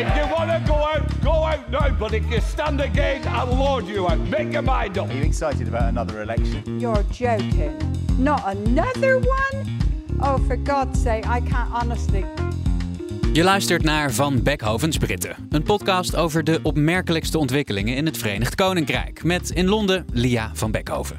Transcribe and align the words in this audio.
If 0.00 0.16
you 0.16 0.26
want 0.32 0.50
to 0.50 0.62
go 0.66 0.74
out, 0.74 1.22
go 1.22 1.32
out 1.32 1.70
now. 1.70 1.90
But 1.98 2.12
if 2.12 2.30
you 2.30 2.40
stand 2.40 2.80
again, 2.80 3.22
I'll 3.26 3.56
lord 3.56 3.86
you 3.86 4.06
out. 4.08 4.18
Make 4.18 4.52
your 4.52 4.62
mind 4.62 4.98
up. 4.98 5.08
Are 5.08 5.14
you 5.14 5.24
excited 5.24 5.68
about 5.68 5.88
another 5.88 6.22
election? 6.22 6.80
You're 6.80 7.04
joking. 7.10 7.76
Not 8.18 8.42
another 8.44 9.18
one? 9.18 9.78
Oh, 10.20 10.38
for 10.46 10.56
God's 10.56 11.02
sake, 11.02 11.26
I 11.26 11.40
can't 11.40 11.70
honestly. 11.72 12.24
Je 13.32 13.44
luistert 13.44 13.82
naar 13.82 14.12
Van 14.12 14.42
Beckhovens 14.42 14.96
Britten, 14.96 15.48
een 15.50 15.62
podcast 15.62 16.16
over 16.16 16.44
de 16.44 16.60
opmerkelijkste 16.62 17.38
ontwikkelingen 17.38 17.96
in 17.96 18.06
het 18.06 18.18
Verenigd 18.18 18.54
Koninkrijk. 18.54 19.24
Met 19.24 19.50
in 19.50 19.66
Londen 19.66 20.06
Lia 20.12 20.50
van 20.54 20.70
Beckhoven. 20.70 21.18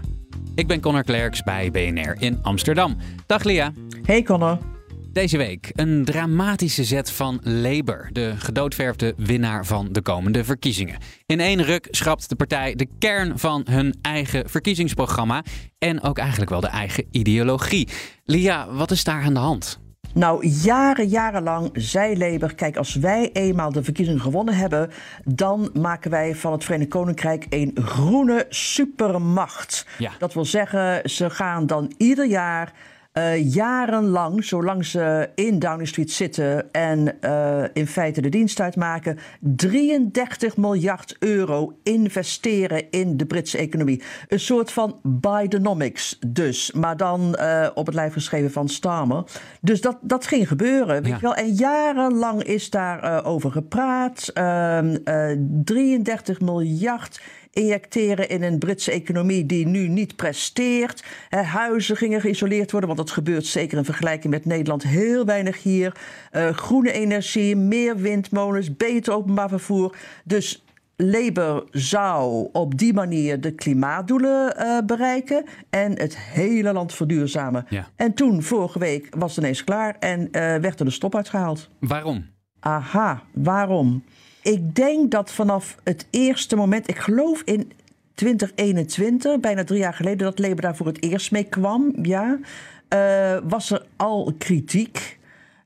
Ik 0.55 0.67
ben 0.67 0.81
Connor 0.81 1.03
Klerks 1.03 1.43
bij 1.43 1.71
BNR 1.71 2.15
in 2.19 2.39
Amsterdam. 2.41 2.97
Dag 3.25 3.43
Lia. 3.43 3.71
Hey 4.05 4.23
Connor. 4.23 4.78
Deze 5.11 5.37
week 5.37 5.71
een 5.73 6.05
dramatische 6.05 6.83
zet 6.83 7.11
van 7.11 7.39
Labour, 7.43 8.09
de 8.11 8.33
gedoodverfde 8.37 9.13
winnaar 9.17 9.65
van 9.65 9.87
de 9.91 10.01
komende 10.01 10.43
verkiezingen. 10.43 10.97
In 11.25 11.39
één 11.39 11.63
ruk 11.63 11.87
schrapt 11.91 12.29
de 12.29 12.35
partij 12.35 12.75
de 12.75 12.87
kern 12.99 13.39
van 13.39 13.65
hun 13.69 13.95
eigen 14.01 14.49
verkiezingsprogramma 14.49 15.43
en 15.77 16.01
ook 16.01 16.17
eigenlijk 16.17 16.49
wel 16.49 16.59
de 16.59 16.67
eigen 16.67 17.05
ideologie. 17.11 17.87
Lia, 18.23 18.71
wat 18.71 18.91
is 18.91 19.03
daar 19.03 19.23
aan 19.23 19.33
de 19.33 19.39
hand? 19.39 19.79
Nou, 20.13 20.47
jaren, 20.47 21.07
jarenlang 21.07 21.69
zei 21.73 22.17
Labour: 22.17 22.55
kijk, 22.55 22.77
als 22.77 22.95
wij 22.95 23.29
eenmaal 23.33 23.71
de 23.71 23.83
verkiezingen 23.83 24.21
gewonnen 24.21 24.53
hebben, 24.53 24.89
dan 25.25 25.69
maken 25.73 26.11
wij 26.11 26.35
van 26.35 26.51
het 26.51 26.63
Verenigd 26.63 26.89
Koninkrijk 26.89 27.45
een 27.49 27.77
groene 27.83 28.45
supermacht. 28.49 29.85
Ja. 29.97 30.11
Dat 30.19 30.33
wil 30.33 30.45
zeggen, 30.45 31.09
ze 31.09 31.29
gaan 31.29 31.67
dan 31.67 31.93
ieder 31.97 32.27
jaar. 32.27 32.73
Eh, 33.19 33.53
jarenlang, 33.53 34.43
zolang 34.43 34.85
ze 34.85 35.29
in 35.35 35.59
Downing 35.59 35.87
Street 35.87 36.11
zitten 36.11 36.71
en 36.71 37.21
eh, 37.21 37.63
in 37.73 37.87
feite 37.87 38.21
de 38.21 38.29
dienst 38.29 38.59
uitmaken, 38.61 39.17
33 39.39 40.57
miljard 40.57 41.15
euro 41.19 41.73
investeren 41.83 42.89
in 42.89 43.17
de 43.17 43.25
Britse 43.25 43.57
economie. 43.57 44.01
Een 44.27 44.39
soort 44.39 44.71
van 44.71 44.99
Bidenomics 45.03 46.17
dus, 46.27 46.71
maar 46.71 46.97
dan 46.97 47.35
eh, 47.35 47.67
op 47.73 47.85
het 47.85 47.95
lijf 47.95 48.13
geschreven 48.13 48.51
van 48.51 48.67
Starmer. 48.69 49.23
Dus 49.61 49.81
dat, 49.81 49.97
dat 50.01 50.27
ging 50.27 50.47
gebeuren, 50.47 50.95
weet 51.03 51.07
Ja. 51.07 51.15
je 51.15 51.21
wel. 51.21 51.35
En 51.35 51.53
jarenlang 51.53 52.43
is 52.43 52.69
daarover 52.69 53.27
over 53.29 53.51
gepraat. 53.51 54.31
Ehm, 54.33 54.97
eh, 55.03 55.37
33 55.63 56.39
miljard 56.41 57.21
injecteren 57.51 58.29
in 58.29 58.43
een 58.43 58.59
Britse 58.59 58.91
economie 58.91 59.45
die 59.45 59.67
nu 59.67 59.87
niet 59.87 60.15
presteert. 60.15 61.03
Huizen 61.29 61.97
gingen 61.97 62.21
geïsoleerd 62.21 62.71
worden, 62.71 62.89
want 62.89 63.01
dat 63.01 63.11
gebeurt 63.11 63.45
zeker 63.45 63.77
in 63.77 63.85
vergelijking 63.85 64.33
met 64.33 64.45
Nederland 64.45 64.83
heel 64.83 65.25
weinig 65.25 65.63
hier. 65.63 65.95
Eh, 66.31 66.49
groene 66.49 66.91
energie, 66.91 67.55
meer 67.55 67.97
windmolens, 67.97 68.75
beter 68.75 69.13
openbaar 69.13 69.49
vervoer. 69.49 69.95
Dus 70.23 70.63
Labour 71.01 71.63
zou 71.71 72.49
op 72.51 72.77
die 72.77 72.93
manier 72.93 73.41
de 73.41 73.51
klimaatdoelen 73.51 74.57
eh, 74.57 74.77
bereiken 74.85 75.45
en 75.69 75.99
het 75.99 76.17
hele 76.17 76.73
land 76.73 76.93
verduurzamen. 76.93 77.65
Ja. 77.69 77.87
En 77.95 78.13
toen, 78.13 78.43
vorige 78.43 78.79
week, 78.79 79.15
was 79.17 79.35
het 79.35 79.43
ineens 79.43 79.63
klaar 79.63 79.95
en 79.99 80.31
eh, 80.31 80.41
werd 80.41 80.79
er 80.79 80.85
de 80.85 80.91
stop 80.91 81.15
uitgehaald. 81.15 81.69
Waarom? 81.79 82.25
Aha, 82.59 83.23
waarom? 83.33 84.03
Ik 84.49 84.75
denk 84.75 85.11
dat 85.11 85.31
vanaf 85.31 85.75
het 85.83 86.07
eerste 86.09 86.55
moment, 86.55 86.89
ik 86.89 86.97
geloof 86.97 87.41
in 87.45 87.71
2021, 88.13 89.39
bijna 89.39 89.63
drie 89.63 89.79
jaar 89.79 89.93
geleden, 89.93 90.17
dat 90.17 90.39
Labour 90.39 90.61
daar 90.61 90.75
voor 90.75 90.85
het 90.85 91.03
eerst 91.03 91.31
mee 91.31 91.43
kwam, 91.43 91.93
ja, 92.01 92.39
eh, 92.87 93.37
was 93.43 93.71
er 93.71 93.85
al 93.95 94.33
kritiek. 94.37 95.19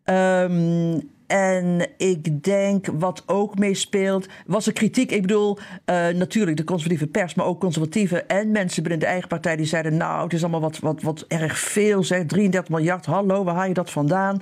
Ehm, 0.03 0.99
en 1.27 1.87
ik 1.97 2.43
denk 2.43 2.85
wat 2.85 3.23
ook 3.25 3.57
meespeelt, 3.57 4.27
was 4.45 4.67
er 4.67 4.73
kritiek. 4.73 5.11
Ik 5.11 5.21
bedoel, 5.21 5.57
eh, 5.85 6.07
natuurlijk 6.07 6.57
de 6.57 6.63
conservatieve 6.63 7.07
pers, 7.07 7.33
maar 7.33 7.45
ook 7.45 7.59
conservatieven 7.59 8.27
en 8.27 8.51
mensen 8.51 8.83
binnen 8.83 8.99
de 8.99 9.05
eigen 9.05 9.27
partij 9.27 9.55
die 9.55 9.65
zeiden: 9.65 9.97
Nou, 9.97 10.23
het 10.23 10.33
is 10.33 10.41
allemaal 10.41 10.61
wat, 10.61 10.79
wat, 10.79 11.01
wat 11.01 11.25
erg 11.27 11.59
veel, 11.59 12.03
zeg. 12.03 12.25
33 12.25 12.75
miljard, 12.75 13.05
hallo, 13.05 13.43
waar 13.43 13.55
haal 13.55 13.67
je 13.67 13.73
dat 13.73 13.91
vandaan? 13.91 14.41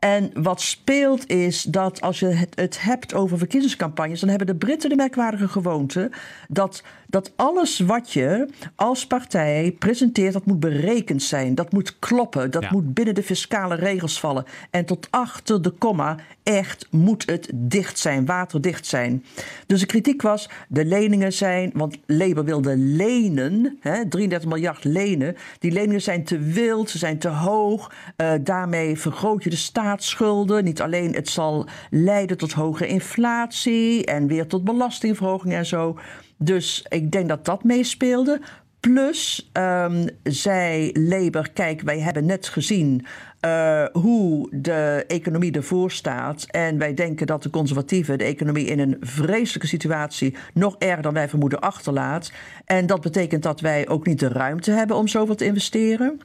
En 0.00 0.30
wat 0.34 0.60
speelt 0.60 1.28
is 1.30 1.62
dat 1.62 2.00
als 2.00 2.18
je 2.20 2.26
het, 2.26 2.52
het 2.54 2.82
hebt 2.82 3.14
over 3.14 3.38
verkiezingscampagnes, 3.38 4.20
dan 4.20 4.28
hebben 4.28 4.46
de 4.46 4.54
Britten 4.54 4.88
de 4.90 4.96
merkwaardige 4.96 5.48
gewoonte 5.48 6.10
dat, 6.48 6.82
dat 7.06 7.32
alles 7.36 7.78
wat 7.78 8.12
je 8.12 8.48
als 8.74 9.06
partij 9.06 9.76
presenteert, 9.78 10.32
dat 10.32 10.46
moet 10.46 10.60
berekend 10.60 11.22
zijn. 11.22 11.54
Dat 11.54 11.72
moet 11.72 11.98
kloppen. 11.98 12.50
Dat 12.50 12.62
Ja. 12.62 12.68
moet 12.72 12.94
binnen 12.94 13.14
de 13.14 13.22
fiscale 13.22 13.74
regels 13.74 14.20
vallen. 14.20 14.44
En 14.70 14.84
tot 14.84 15.06
achter 15.10 15.62
de 15.62 15.70
komma, 15.70 16.16
echt 16.42 16.86
moet 16.90 17.26
het 17.26 17.50
dicht 17.54 17.98
zijn, 17.98 18.26
waterdicht 18.26 18.86
zijn. 18.86 19.24
Dus 19.66 19.80
de 19.80 19.86
kritiek 19.86 20.22
was, 20.22 20.48
de 20.68 20.84
leningen 20.84 21.32
zijn, 21.32 21.70
want 21.74 21.98
Labour 22.06 22.44
wilde 22.44 22.76
lenen, 22.76 23.78
hè, 23.80 24.08
33 24.08 24.48
miljard 24.48 24.84
lenen. 24.84 25.36
Die 25.58 25.72
leningen 25.72 26.02
zijn 26.02 26.24
te 26.24 26.38
wild, 26.38 26.90
ze 26.90 26.98
zijn 26.98 27.18
te 27.18 27.28
hoog. 27.28 27.92
Eh, 28.16 28.32
daarmee 28.40 28.98
vergroot 28.98 29.44
je 29.44 29.50
de 29.50 29.56
staatsschulden. 29.90 30.64
Niet 30.64 30.80
alleen, 30.80 31.14
het 31.14 31.28
zal 31.28 31.66
leiden 31.90 32.36
tot 32.36 32.52
hoge 32.52 32.86
inflatie 32.86 34.04
en 34.04 34.26
weer 34.26 34.46
tot 34.46 34.64
belastingverhoging 34.64 35.54
en 35.54 35.66
zo. 35.66 35.98
Dus 36.36 36.86
ik 36.88 37.10
denk 37.10 37.28
dat 37.28 37.44
dat 37.44 37.64
meespeelde. 37.64 38.40
Plus, 38.80 39.50
ehm, 39.52 40.06
zei 40.22 40.90
Labour, 40.92 41.50
kijk, 41.52 41.80
wij 41.80 42.00
hebben 42.00 42.26
net 42.26 42.48
gezien 42.48 43.06
eh, 43.40 43.84
hoe 43.92 44.48
de 44.50 45.04
economie 45.06 45.52
ervoor 45.52 45.90
staat. 45.90 46.46
En 46.50 46.78
wij 46.78 46.94
denken 46.94 47.26
dat 47.26 47.42
de 47.42 47.50
conservatieven 47.50 48.18
de 48.18 48.24
economie 48.24 48.66
in 48.66 48.78
een 48.78 48.96
vreselijke 49.00 49.66
situatie 49.66 50.36
nog 50.54 50.76
erger 50.78 51.02
dan 51.02 51.14
wij 51.14 51.28
vermoeden 51.28 51.60
achterlaat. 51.60 52.32
En 52.64 52.86
dat 52.86 53.00
betekent 53.00 53.42
dat 53.42 53.60
wij 53.60 53.88
ook 53.88 54.06
niet 54.06 54.18
de 54.20 54.28
ruimte 54.28 54.70
hebben 54.70 54.96
om 54.96 55.08
zoveel 55.08 55.34
te 55.34 55.44
investeren. 55.44 56.20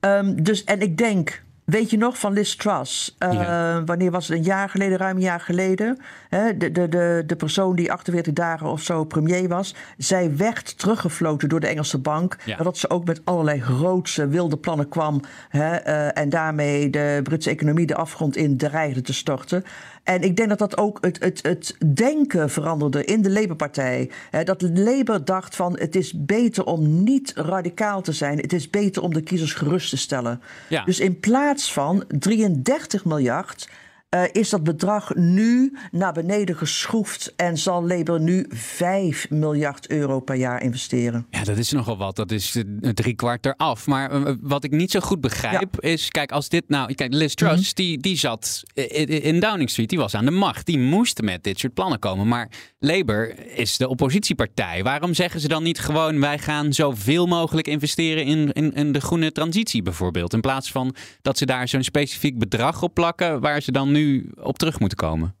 Ehm, 0.00 0.42
dus, 0.42 0.64
en 0.64 0.80
ik 0.80 0.96
denk, 0.98 1.42
weet 1.64 1.90
je 1.90 1.96
nog 1.96 2.18
van 2.18 2.32
Liz 2.32 2.54
Truss? 2.54 3.14
Eh, 3.18 3.32
Ja. 3.32 3.84
Wanneer 3.84 4.10
was 4.10 4.28
het? 4.28 4.36
Een 4.38 4.44
jaar 4.44 4.68
geleden, 4.68 4.98
ruim 4.98 5.16
een 5.16 5.22
jaar 5.22 5.40
geleden. 5.40 5.98
Hè, 6.28 6.56
de, 6.56 6.72
de, 6.72 6.88
de, 6.88 7.22
de 7.26 7.36
persoon 7.36 7.76
die 7.76 7.92
48 7.92 8.32
dagen 8.32 8.66
of 8.66 8.82
zo 8.82 9.04
premier 9.04 9.48
was. 9.48 9.74
Zij 9.98 10.36
werd 10.36 10.78
teruggefloten 10.78 11.48
door 11.48 11.60
de 11.60 11.66
Engelse 11.66 11.98
bank. 11.98 12.36
Ja. 12.44 12.56
Dat 12.56 12.78
ze 12.78 12.90
ook 12.90 13.04
met 13.04 13.20
allerlei 13.24 13.60
grootse 13.60 14.28
wilde 14.28 14.56
plannen 14.56 14.88
kwam. 14.88 15.20
Hè, 15.48 15.74
eh, 15.74 16.22
en 16.22 16.28
daarmee 16.28 16.90
de 16.90 17.20
Britse 17.22 17.50
economie 17.50 17.86
de 17.86 17.94
afgrond 17.94 18.36
in 18.36 18.56
dreigde 18.56 19.00
te 19.00 19.14
storten. 19.14 19.64
En 20.04 20.22
ik 20.22 20.36
denk 20.36 20.48
dat 20.48 20.58
dat 20.58 20.76
ook 20.76 20.98
het, 21.00 21.22
het, 21.22 21.42
het 21.42 21.76
denken 21.94 22.50
veranderde 22.50 23.04
in 23.04 23.22
de 23.22 23.30
Labour-partij. 23.30 24.10
Dat 24.44 24.62
Labour 24.62 25.24
dacht 25.24 25.56
van 25.56 25.78
het 25.78 25.96
is 25.96 26.24
beter 26.24 26.64
om 26.64 27.02
niet 27.04 27.32
radicaal 27.36 28.02
te 28.02 28.12
zijn. 28.12 28.38
Het 28.38 28.52
is 28.52 28.70
beter 28.70 29.02
om 29.02 29.14
de 29.14 29.22
kiezers 29.22 29.52
gerust 29.52 29.90
te 29.90 29.96
stellen. 29.96 30.40
Ja. 30.68 30.84
Dus 30.84 31.00
in 31.00 31.20
plaats 31.20 31.72
van 31.72 32.04
33 32.08 33.04
miljard... 33.04 33.68
eh, 34.14 34.22
is 34.32 34.50
dat 34.50 34.62
bedrag 34.64 35.14
nu 35.14 35.76
naar 35.90 36.12
beneden 36.12 36.56
geschroefd 36.56 37.32
en 37.36 37.58
zal 37.58 37.86
Labour 37.86 38.20
nu 38.20 38.46
5 38.48 39.30
miljard 39.30 39.90
euro 39.90 40.20
per 40.20 40.34
jaar 40.34 40.62
investeren. 40.62 41.26
Ja, 41.30 41.44
dat 41.44 41.56
is 41.56 41.70
nogal 41.72 41.96
wat. 41.96 42.16
Dat 42.16 42.30
is 42.30 42.56
eh, 42.56 42.90
drie 42.90 43.14
kwart 43.14 43.46
eraf. 43.46 43.86
Maar 43.86 44.10
eh, 44.10 44.34
wat 44.40 44.64
ik 44.64 44.70
niet 44.70 44.90
zo 44.90 45.00
goed 45.00 45.20
begrijp 45.20 45.80
is, 45.80 46.08
kijk, 46.08 46.32
als 46.32 46.48
dit 46.48 46.64
nou, 46.68 46.94
kijk, 46.94 47.12
Liz 47.12 47.34
Truss, 47.34 47.54
Mhm. 47.54 47.74
die, 47.74 47.98
die 47.98 48.16
zat 48.16 48.62
in, 48.74 49.06
in 49.22 49.40
Downing 49.40 49.70
Street, 49.70 49.88
die 49.88 49.98
was 49.98 50.14
aan 50.14 50.24
de 50.24 50.30
macht, 50.30 50.66
die 50.66 50.78
moest 50.78 51.20
met 51.22 51.42
dit 51.42 51.58
soort 51.58 51.74
plannen 51.74 51.98
komen. 51.98 52.28
Maar 52.28 52.50
Labour 52.78 53.46
is 53.58 53.76
de 53.76 53.88
oppositiepartij. 53.88 54.82
Waarom 54.82 55.14
zeggen 55.14 55.40
ze 55.40 55.48
dan 55.48 55.62
niet 55.62 55.78
gewoon, 55.78 56.20
wij 56.20 56.38
gaan 56.38 56.72
zoveel 56.72 57.26
mogelijk 57.26 57.66
investeren 57.66 58.24
in, 58.24 58.52
in, 58.52 58.72
in 58.74 58.92
de 58.92 59.00
groene 59.00 59.32
transitie 59.32 59.82
bijvoorbeeld, 59.82 60.32
in 60.32 60.40
plaats 60.40 60.70
van 60.70 60.94
dat 61.22 61.38
ze 61.38 61.46
daar 61.46 61.68
zo'n 61.68 61.82
specifiek 61.82 62.38
bedrag 62.38 62.82
op 62.82 62.94
plakken 62.94 63.40
waar 63.40 63.62
ze 63.62 63.72
dan 63.72 63.92
nu 63.92 64.03
op 64.40 64.58
terug 64.58 64.80
moeten 64.80 64.98
komen? 64.98 65.34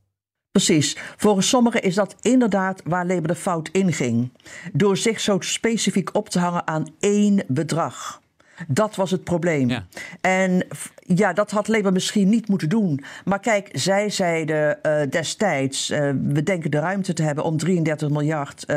Precies. 0.50 0.96
Volgens 1.16 1.48
sommigen 1.48 1.82
is 1.82 1.94
dat 1.94 2.16
inderdaad 2.20 2.82
waar 2.84 3.06
Labour 3.06 3.26
de 3.26 3.34
fout 3.34 3.68
inging. 3.68 4.32
Door 4.72 4.96
zich 4.96 5.20
zo 5.20 5.36
specifiek 5.40 6.14
op 6.14 6.28
te 6.28 6.38
hangen 6.38 6.66
aan 6.66 6.86
één 7.00 7.44
bedrag. 7.46 8.22
Dat 8.68 8.94
was 8.94 9.10
het 9.10 9.24
probleem. 9.24 9.68
Ja. 9.68 9.86
En 10.20 10.66
ja, 10.98 11.32
dat 11.32 11.50
had 11.50 11.68
Labour 11.68 11.92
misschien 11.92 12.28
niet 12.28 12.48
moeten 12.48 12.68
doen. 12.68 13.04
Maar 13.24 13.40
kijk, 13.40 13.68
zij 13.72 14.10
zeiden 14.10 14.82
eh, 14.82 15.10
destijds: 15.10 15.90
eh, 15.90 16.10
we 16.22 16.42
denken 16.42 16.70
de 16.70 16.78
ruimte 16.78 17.12
te 17.12 17.22
hebben 17.22 17.44
om 17.44 17.56
33 17.56 18.08
miljard 18.08 18.64
eh, 18.64 18.76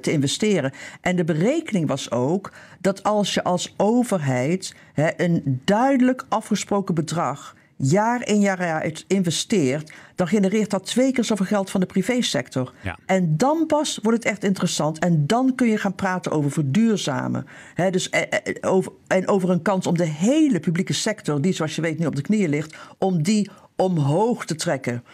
te 0.00 0.10
investeren. 0.12 0.72
En 1.00 1.16
de 1.16 1.24
berekening 1.24 1.88
was 1.88 2.10
ook 2.10 2.52
dat 2.80 3.02
als 3.02 3.34
je 3.34 3.44
als 3.44 3.74
overheid 3.76 4.74
hè, 4.92 5.10
een 5.16 5.60
duidelijk 5.64 6.24
afgesproken 6.28 6.94
bedrag 6.94 7.55
jaar 7.76 8.28
in 8.28 8.40
jaar 8.40 8.58
uit 8.58 9.04
investeert, 9.06 9.92
dan 10.14 10.28
genereert 10.28 10.70
dat 10.70 10.86
twee 10.86 11.12
keer 11.12 11.24
zoveel 11.24 11.46
geld 11.46 11.70
van 11.70 11.80
de 11.80 11.86
privésector. 11.86 12.72
Ja. 12.82 12.98
En 13.06 13.36
dan 13.36 13.66
pas 13.66 13.98
wordt 14.02 14.18
het 14.18 14.32
echt 14.32 14.44
interessant. 14.44 14.98
En 14.98 15.26
dan 15.26 15.54
kun 15.54 15.68
je 15.68 15.78
gaan 15.78 15.94
praten 15.94 16.32
over 16.32 16.50
verduurzamen. 16.50 17.46
Dus, 17.90 18.10
eh, 18.10 18.22
eh, 18.22 18.54
over, 18.60 18.92
en 19.06 19.28
over 19.28 19.50
een 19.50 19.62
kans 19.62 19.86
om 19.86 19.96
de 19.96 20.04
hele 20.04 20.60
publieke 20.60 20.92
sector, 20.92 21.40
die 21.40 21.52
zoals 21.52 21.74
je 21.74 21.82
weet 21.82 21.98
nu 21.98 22.06
op 22.06 22.16
de 22.16 22.22
knieën 22.22 22.48
ligt, 22.48 22.76
om 22.98 23.22
die 23.22 23.50
omhoog 23.76 24.44
te 24.44 24.54
trekken. 24.54 25.04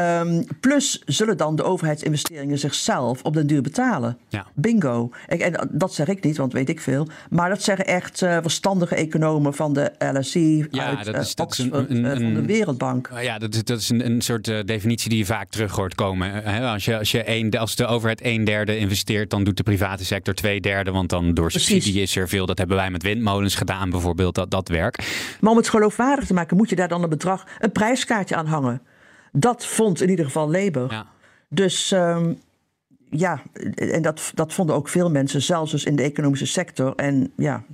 Ehm, 0.00 0.42
plus 0.60 1.02
zullen 1.06 1.36
dan 1.36 1.56
de 1.56 1.62
overheidsinvesteringen 1.62 2.58
zichzelf 2.58 3.22
op 3.22 3.34
den 3.34 3.46
duur 3.46 3.62
betalen. 3.62 4.18
Ja. 4.28 4.46
Bingo. 4.54 5.10
Ik- 5.28 5.40
En 5.40 5.68
dat 5.72 5.94
zeg 5.94 6.06
ik 6.06 6.24
niet, 6.24 6.36
want 6.36 6.52
weet 6.52 6.68
ik 6.68 6.80
veel. 6.80 7.08
Maar 7.30 7.48
dat 7.48 7.62
zeggen 7.62 7.86
echt 7.86 8.22
eh, 8.22 8.38
verstandige 8.42 8.94
economen 8.94 9.54
van 9.54 9.72
de 9.72 9.92
LSE, 9.98 10.66
Ja, 10.70 10.96
uit 10.96 11.04
dat 11.04 11.16
is- 11.16 11.34
dat 11.34 11.52
is 11.52 11.58
een- 11.58 11.90
een- 11.96 12.04
eh, 12.04 12.12
van 12.12 12.34
de 12.34 12.44
Wereldbank. 12.46 13.10
Uh, 13.12 13.22
Ja, 13.22 13.38
dat 13.38 13.54
is, 13.54 13.64
dat 13.64 13.78
is 13.78 13.88
een, 13.88 14.06
een 14.06 14.20
soort 14.20 14.44
definitie 14.66 15.08
die 15.08 15.18
je 15.18 15.24
vaak 15.24 15.48
terug 15.48 15.72
hoort 15.72 15.94
komen. 15.94 16.42
Uh, 16.46 16.72
als, 16.72 16.84
je, 16.84 16.98
als, 16.98 17.10
je 17.10 17.22
een, 17.28 17.50
als 17.58 17.76
de 17.76 17.86
overheid 17.86 18.20
een 18.24 18.44
derde 18.44 18.78
investeert, 18.78 19.30
dan 19.30 19.44
doet 19.44 19.56
de 19.56 19.62
private 19.62 20.04
sector 20.04 20.34
twee 20.34 20.60
derde. 20.60 20.90
Want 20.90 21.08
dan 21.08 21.34
door 21.34 21.48
Precies. 21.48 21.68
subsidie 21.68 22.02
is 22.02 22.16
er 22.16 22.28
veel. 22.28 22.46
Dat 22.46 22.58
hebben 22.58 22.76
wij 22.76 22.90
met 22.90 23.02
windmolens 23.02 23.54
gedaan, 23.54 23.90
bijvoorbeeld, 23.90 24.34
dat, 24.34 24.50
dat 24.50 24.68
werk. 24.68 24.98
Maar 25.40 25.50
om 25.50 25.56
het 25.56 25.68
geloofwaardig 25.68 26.26
te 26.26 26.34
maken, 26.34 26.56
moet 26.56 26.68
je 26.70 26.76
daar 26.76 26.88
dan 26.88 27.02
een 27.02 27.08
bedrag, 27.08 27.46
een 27.58 27.72
prijskaartje 27.72 28.36
aan 28.36 28.46
hangen. 28.46 28.80
Dat 29.32 29.66
vond 29.66 30.00
in 30.00 30.10
ieder 30.10 30.24
geval 30.24 30.50
Labour. 30.50 30.92
Ja. 30.92 31.06
Dus 31.48 31.92
ehm, 31.92 32.32
ja, 33.10 33.42
en 33.74 34.02
dat, 34.02 34.30
dat 34.34 34.52
vonden 34.52 34.74
ook 34.76 34.88
veel 34.88 35.10
mensen, 35.10 35.42
zelfs 35.42 35.70
dus 35.70 35.84
in 35.84 35.96
de 35.96 36.02
economische 36.02 36.46
sector. 36.46 36.94
En 36.94 37.32
ja, 37.36 37.64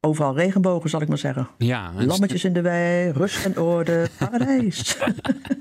overal 0.00 0.36
regenbogen, 0.36 0.90
zal 0.90 1.00
ik 1.00 1.08
maar 1.08 1.18
zeggen. 1.18 1.48
Ja, 1.58 1.92
Lammetjes 1.96 2.44
in 2.44 2.52
de 2.52 2.60
wei, 2.60 3.10
rust 3.10 3.44
en 3.44 3.58
orde, 3.58 4.08
paradijs. 4.18 4.96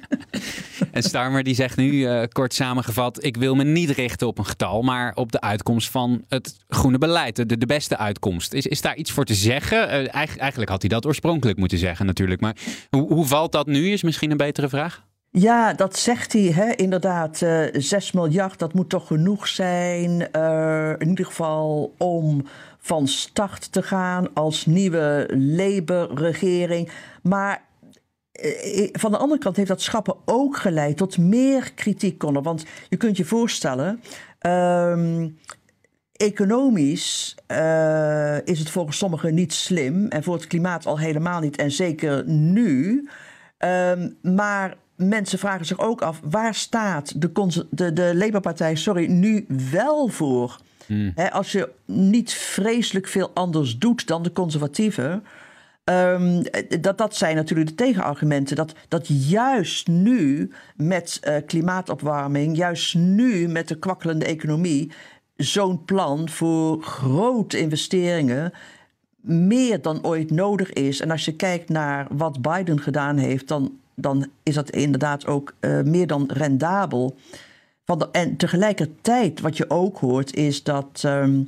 en 0.91 1.03
Starmer 1.03 1.43
die 1.43 1.55
zegt 1.55 1.77
nu, 1.77 2.05
eh, 2.05 2.27
kort 2.31 2.53
samengevat, 2.53 3.23
ik 3.23 3.37
wil 3.37 3.55
me 3.55 3.63
niet 3.63 3.89
richten 3.89 4.27
op 4.27 4.37
een 4.37 4.45
getal, 4.45 4.81
maar 4.81 5.15
op 5.15 5.31
de 5.31 5.41
uitkomst 5.41 5.89
van 5.89 6.23
het 6.27 6.57
groene 6.67 6.97
beleid. 6.97 7.35
De, 7.35 7.57
de 7.57 7.65
beste 7.65 7.97
uitkomst. 7.97 8.53
Is, 8.53 8.67
is 8.67 8.81
daar 8.81 8.95
iets 8.95 9.11
voor 9.11 9.25
te 9.25 9.33
zeggen? 9.33 9.89
Eh, 9.89 9.93
eigenlijk, 9.93 10.39
eigenlijk 10.39 10.71
had 10.71 10.81
hij 10.81 10.89
dat 10.89 11.05
oorspronkelijk 11.05 11.57
moeten 11.57 11.77
zeggen 11.77 12.05
natuurlijk. 12.05 12.41
Maar 12.41 12.55
hoe, 12.89 13.13
hoe 13.13 13.25
valt 13.25 13.51
dat 13.51 13.67
nu, 13.67 13.91
is 13.91 14.03
misschien 14.03 14.31
een 14.31 14.37
betere 14.37 14.69
vraag. 14.69 15.03
Ja, 15.33 15.73
dat 15.73 15.97
zegt 15.97 16.33
hij 16.33 16.41
hè, 16.41 16.71
inderdaad. 16.75 17.41
eh 17.41 17.65
6 17.73 18.11
miljard, 18.11 18.59
dat 18.59 18.73
moet 18.73 18.89
toch 18.89 19.07
genoeg 19.07 19.47
zijn. 19.47 20.31
eh, 20.31 20.93
in 20.97 21.09
ieder 21.09 21.25
geval 21.25 21.93
om 21.97 22.45
van 22.79 23.07
start 23.07 23.71
te 23.71 23.83
gaan 23.83 24.33
als 24.33 24.65
nieuwe 24.65 25.29
Labour-regering. 25.35 26.91
Maar 27.23 27.63
eh, 28.31 28.89
van 28.91 29.11
de 29.11 29.17
andere 29.17 29.39
kant 29.41 29.55
heeft 29.55 29.67
dat 29.67 29.81
schappen 29.81 30.15
ook 30.25 30.57
geleid 30.57 30.97
tot 30.97 31.17
meer 31.17 31.73
kritiek, 31.73 32.17
Conor. 32.19 32.43
Want 32.43 32.65
je 32.89 32.97
kunt 32.97 33.17
je 33.17 33.25
voorstellen. 33.25 34.01
ehm, 34.39 35.29
Economisch 36.11 37.35
is 38.43 38.59
het 38.59 38.69
volgens 38.69 38.97
sommigen 38.97 39.33
niet 39.33 39.53
slim 39.53 40.07
en 40.07 40.23
voor 40.23 40.33
het 40.33 40.47
klimaat 40.47 40.85
al 40.85 40.99
helemaal 40.99 41.39
niet 41.39 41.57
en 41.57 41.71
zeker 41.71 42.23
nu. 42.29 43.07
Ehm, 43.57 44.09
maar 44.21 44.77
mensen 45.03 45.39
vragen 45.39 45.65
zich 45.65 45.79
ook 45.79 46.01
af 46.01 46.21
waar 46.23 46.55
staat 46.55 47.21
de, 47.21 47.65
de, 47.69 47.93
de 47.93 48.11
Labour-partij 48.15 48.75
sorry, 48.75 49.07
nu 49.07 49.45
wel 49.71 50.07
voor? 50.07 50.59
Hè, 51.15 51.31
als 51.31 51.51
je 51.51 51.69
niet 51.85 52.33
vreselijk 52.33 53.07
veel 53.07 53.31
anders 53.33 53.77
doet 53.77 54.07
dan 54.07 54.23
de 54.23 54.31
conservatieven. 54.31 55.23
Ehm, 55.83 56.43
dat, 56.81 56.97
dat 56.97 57.15
zijn 57.15 57.35
natuurlijk 57.35 57.69
de 57.69 57.75
tegenargumenten. 57.75 58.55
Dat, 58.55 58.73
dat 58.87 59.07
juist 59.07 59.87
nu 59.87 60.51
met 60.75 61.17
eh, 61.21 61.35
klimaatopwarming, 61.45 62.57
juist 62.57 62.95
nu 62.95 63.47
met 63.47 63.67
de 63.67 63.79
kwakkelende 63.79 64.25
economie, 64.25 64.91
zo'n 65.35 65.85
plan 65.85 66.29
voor 66.29 66.81
grote 66.81 67.59
investeringen 67.59 68.53
meer 69.21 69.81
dan 69.81 70.05
ooit 70.05 70.31
nodig 70.31 70.73
is. 70.73 70.99
En 70.99 71.11
als 71.11 71.25
je 71.25 71.35
kijkt 71.35 71.69
naar 71.69 72.07
wat 72.11 72.41
Biden 72.41 72.79
gedaan 72.79 73.17
heeft, 73.17 73.47
dan, 73.47 73.79
dan 73.95 74.27
is 74.43 74.55
dat 74.55 74.69
inderdaad 74.69 75.25
ook 75.25 75.53
eh, 75.59 75.81
meer 75.81 76.07
dan 76.07 76.29
rendabel. 76.33 77.15
Van 77.85 77.99
de, 77.99 78.09
en 78.11 78.37
tegelijkertijd, 78.37 79.39
wat 79.39 79.57
je 79.57 79.69
ook 79.69 79.97
hoort, 79.97 80.35
is 80.35 80.63
dat 80.63 81.01
ehm, 81.05 81.41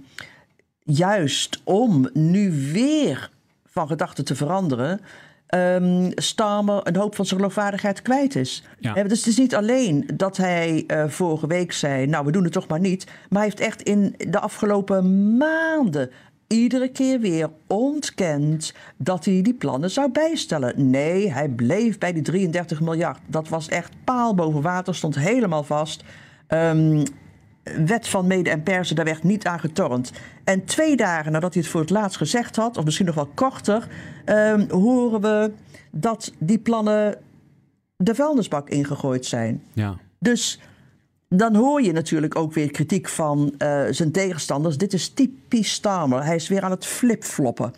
juist 0.79 1.61
om 1.63 2.09
nu 2.13 2.71
weer 2.71 3.29
van 3.65 3.87
gedachten 3.87 4.25
te 4.25 4.35
veranderen, 4.35 4.99
ehm 5.47 6.11
Starmer 6.15 6.79
een 6.87 6.95
hoop 6.95 7.15
van 7.15 7.25
zijn 7.25 7.39
geloofwaardigheid 7.39 8.01
kwijt 8.01 8.35
is. 8.35 8.63
Ja. 8.79 8.95
Eh, 8.95 9.07
Dus 9.07 9.17
het 9.17 9.27
is 9.27 9.37
niet 9.37 9.55
alleen 9.55 10.09
dat 10.13 10.37
hij 10.37 10.83
eh, 10.87 11.07
vorige 11.07 11.47
week 11.47 11.71
zei, 11.71 12.05
nou 12.05 12.25
we 12.25 12.31
doen 12.31 12.43
het 12.43 12.53
toch 12.53 12.67
maar 12.67 12.79
niet, 12.79 13.05
maar 13.29 13.41
hij 13.41 13.49
heeft 13.49 13.59
echt 13.59 13.81
in 13.81 14.15
de 14.17 14.39
afgelopen 14.39 15.37
maanden 15.37 16.11
iedere 16.47 16.89
keer 16.89 17.19
weer 17.19 17.49
ontkend 17.67 18.73
dat 18.97 19.25
hij 19.25 19.41
die 19.41 19.53
plannen 19.53 19.91
zou 19.91 20.11
bijstellen. 20.11 20.89
Nee, 20.89 21.31
hij 21.31 21.49
bleef 21.49 21.97
bij 21.97 22.13
die 22.13 22.21
33 22.21 22.81
miljard. 22.81 23.19
Dat 23.27 23.49
was 23.49 23.67
echt 23.67 23.91
paal 24.03 24.35
boven 24.35 24.61
water, 24.61 24.95
stond 24.95 25.15
helemaal 25.15 25.63
vast. 25.63 26.03
Ehm, 26.47 27.05
wet 27.63 28.07
van 28.07 28.27
mede 28.27 28.49
en 28.49 28.63
persen, 28.63 28.95
daar 28.95 29.05
werd 29.05 29.23
niet 29.23 29.45
aan 29.45 29.59
getornd. 29.59 30.11
En 30.43 30.65
twee 30.65 30.95
dagen 30.95 31.31
nadat 31.31 31.53
hij 31.53 31.61
het 31.61 31.71
voor 31.71 31.81
het 31.81 31.89
laatst 31.89 32.17
gezegd 32.17 32.55
had, 32.55 32.77
of 32.77 32.83
misschien 32.83 33.05
nog 33.05 33.15
wel 33.15 33.29
korter, 33.33 33.87
ehm, 34.25 34.69
horen 34.69 35.21
we 35.21 35.51
dat 35.91 36.33
die 36.37 36.59
plannen 36.59 37.17
de 37.97 38.15
vuilnisbak 38.15 38.69
ingegooid 38.69 39.25
zijn. 39.25 39.63
Ja. 39.73 39.97
Dus 40.19 40.59
dan 41.37 41.55
hoor 41.55 41.81
je 41.81 41.91
natuurlijk 41.91 42.35
ook 42.35 42.53
weer 42.53 42.71
kritiek 42.71 43.09
van 43.09 43.53
eh, 43.57 43.83
zijn 43.89 44.11
tegenstanders. 44.11 44.77
Dit 44.77 44.93
is 44.93 45.09
typisch 45.09 45.71
Starmer. 45.71 46.25
Hij 46.25 46.35
is 46.35 46.47
weer 46.47 46.61
aan 46.61 46.71
het 46.71 46.85
flipfloppen. 46.85 47.73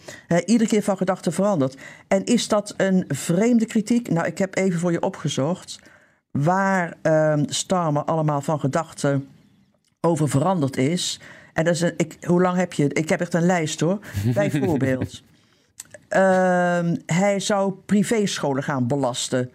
Iedere 0.46 0.70
keer 0.70 0.84
van 0.84 0.98
gedachten 0.98 1.34
veranderd. 1.34 1.78
En 2.08 2.24
is 2.24 2.48
dat 2.48 2.74
een 2.78 3.06
vreemde 3.08 3.66
kritiek? 3.66 4.10
Nou, 4.10 4.28
ik 4.28 4.38
heb 4.38 4.58
even 4.58 4.80
voor 4.80 4.92
je 4.92 5.02
opgezocht 5.02 5.80
waar 6.32 6.94
ehm 7.02 7.44
Starmer 7.48 8.04
allemaal 8.04 8.42
van 8.42 8.60
gedachten 8.60 9.28
over 10.02 10.30
veranderd 10.30 10.78
is. 10.78 11.20
En 11.54 11.64
dat 11.64 11.74
is 11.74 11.82
een, 11.82 11.94
ik, 11.98 12.18
hoe 12.22 12.42
lang 12.42 12.58
heb 12.58 12.74
je? 12.74 12.94
Ik 12.94 13.10
heb 13.10 13.22
echt 13.22 13.34
een 13.34 13.46
lijst 13.46 13.80
hoor. 13.80 14.00
Bijvoorbeeld. 14.34 15.22
Ehm, 16.08 16.96
hij 17.06 17.40
zou 17.40 17.74
privéscholen 17.86 18.64
gaan 18.64 18.88
belasten. 18.88 19.52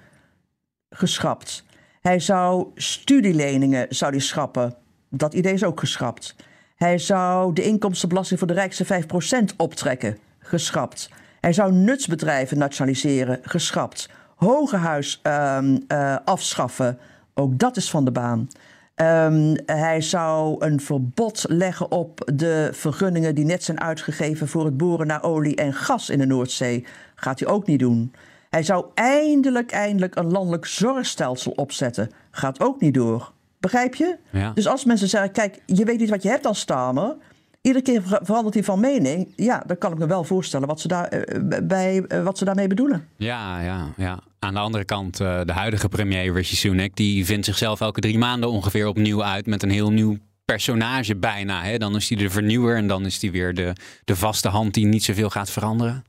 Geschrapt. 0.90 1.64
Hij 2.00 2.20
zou 2.20 2.66
studieleningen 2.74 3.86
zou 3.88 4.12
die 4.12 4.20
schrappen. 4.20 4.74
Dat 5.08 5.34
idee 5.34 5.52
is 5.52 5.64
ook 5.64 5.80
geschrapt. 5.80 6.36
Hij 6.76 6.98
zou 6.98 7.52
de 7.52 7.62
inkomstenbelasting 7.62 8.38
voor 8.38 8.48
de 8.48 8.54
rijkste 8.54 8.84
5% 8.84 9.56
optrekken. 9.56 10.18
Geschrapt. 10.38 11.10
Hij 11.40 11.52
zou 11.52 11.72
nutsbedrijven 11.72 12.58
nationaliseren. 12.58 13.38
Geschrapt. 13.42 14.08
Hogerhuis 14.36 15.20
ehm, 15.22 15.78
eh, 15.88 16.16
afschaffen. 16.24 16.98
Ook 17.34 17.58
dat 17.58 17.76
is 17.76 17.90
van 17.90 18.04
de 18.04 18.10
baan. 18.10 18.48
Ehm, 18.94 19.56
hij 19.66 20.00
zou 20.00 20.64
een 20.64 20.80
verbod 20.80 21.44
leggen 21.48 21.90
op 21.90 22.30
de 22.34 22.68
vergunningen 22.72 23.34
die 23.34 23.44
net 23.44 23.64
zijn 23.64 23.80
uitgegeven 23.80 24.48
voor 24.48 24.64
het 24.64 24.76
boren 24.76 25.06
naar 25.06 25.22
olie 25.22 25.56
en 25.56 25.74
gas 25.74 26.10
in 26.10 26.18
de 26.18 26.26
Noordzee. 26.26 26.84
Gaat 27.14 27.40
hij 27.40 27.48
ook 27.48 27.66
niet 27.66 27.78
doen. 27.78 28.12
Hij 28.50 28.62
zou 28.62 28.86
eindelijk, 28.94 29.70
eindelijk 29.70 30.16
een 30.16 30.30
landelijk 30.30 30.66
zorgstelsel 30.66 31.52
opzetten. 31.52 32.10
Gaat 32.30 32.60
ook 32.60 32.80
niet 32.80 32.94
door. 32.94 33.32
Begrijp 33.58 33.94
je? 33.94 34.16
Ja. 34.30 34.52
Dus 34.54 34.66
als 34.66 34.84
mensen 34.84 35.08
zeggen, 35.08 35.32
kijk, 35.32 35.62
je 35.66 35.84
weet 35.84 35.98
niet 35.98 36.10
wat 36.10 36.22
je 36.22 36.28
hebt 36.28 36.46
als 36.46 36.60
Stamer. 36.60 37.16
Iedere 37.60 37.84
keer 37.84 38.02
ver- 38.02 38.20
verandert 38.22 38.54
hij 38.54 38.64
van 38.64 38.80
mening. 38.80 39.32
Ja, 39.36 39.62
dan 39.66 39.78
kan 39.78 39.92
ik 39.92 39.98
me 39.98 40.06
wel 40.06 40.24
voorstellen 40.24 40.68
wat 40.68 40.80
ze, 40.80 40.88
daar, 40.88 41.04
eh, 41.04 41.60
bij, 41.62 42.02
eh, 42.02 42.22
wat 42.22 42.38
ze 42.38 42.44
daarmee 42.44 42.66
bedoelen. 42.66 43.08
Ja, 43.16 43.60
ja, 43.60 43.92
ja. 43.96 44.18
Aan 44.38 44.54
de 44.54 44.60
andere 44.60 44.84
kant, 44.84 45.20
eh, 45.20 45.40
de 45.44 45.52
huidige 45.52 45.88
premier 45.88 46.32
Rishi 46.32 46.56
Sunak... 46.56 46.96
die 46.96 47.24
vindt 47.24 47.46
zichzelf 47.46 47.80
elke 47.80 48.00
drie 48.00 48.18
maanden 48.18 48.50
ongeveer 48.50 48.86
opnieuw 48.86 49.24
uit... 49.24 49.46
met 49.46 49.62
een 49.62 49.70
heel 49.70 49.90
nieuw 49.90 50.16
personage 50.44 51.16
bijna. 51.16 51.62
Hè? 51.62 51.78
Dan 51.78 51.96
is 51.96 52.08
hij 52.08 52.18
de 52.18 52.30
vernieuwer 52.30 52.76
en 52.76 52.86
dan 52.86 53.06
is 53.06 53.20
hij 53.22 53.30
weer 53.30 53.54
de, 53.54 53.72
de 54.04 54.16
vaste 54.16 54.48
hand... 54.48 54.74
die 54.74 54.86
niet 54.86 55.04
zoveel 55.04 55.30
gaat 55.30 55.50
veranderen. 55.50 56.04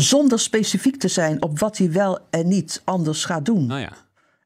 Zonder 0.00 0.38
specifiek 0.40 0.96
te 0.96 1.08
zijn 1.08 1.42
op 1.42 1.58
wat 1.58 1.78
hij 1.78 1.92
wel 1.92 2.18
en 2.30 2.48
niet 2.48 2.82
anders 2.84 3.24
gaat 3.24 3.44
doen. 3.44 3.66
Nou 3.66 3.80
ja, 3.80 3.92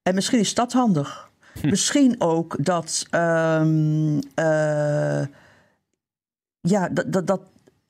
En 0.02 0.14
misschien 0.14 0.38
is 0.38 0.54
dat 0.54 0.72
handig. 0.72 1.30
Misschien 1.62 2.14
ook 2.18 2.64
dat. 2.64 3.06
ehm, 3.10 4.18
eh, 4.34 5.26
ja, 6.60 6.88
dat, 6.88 7.12
dat, 7.12 7.26
dat 7.26 7.40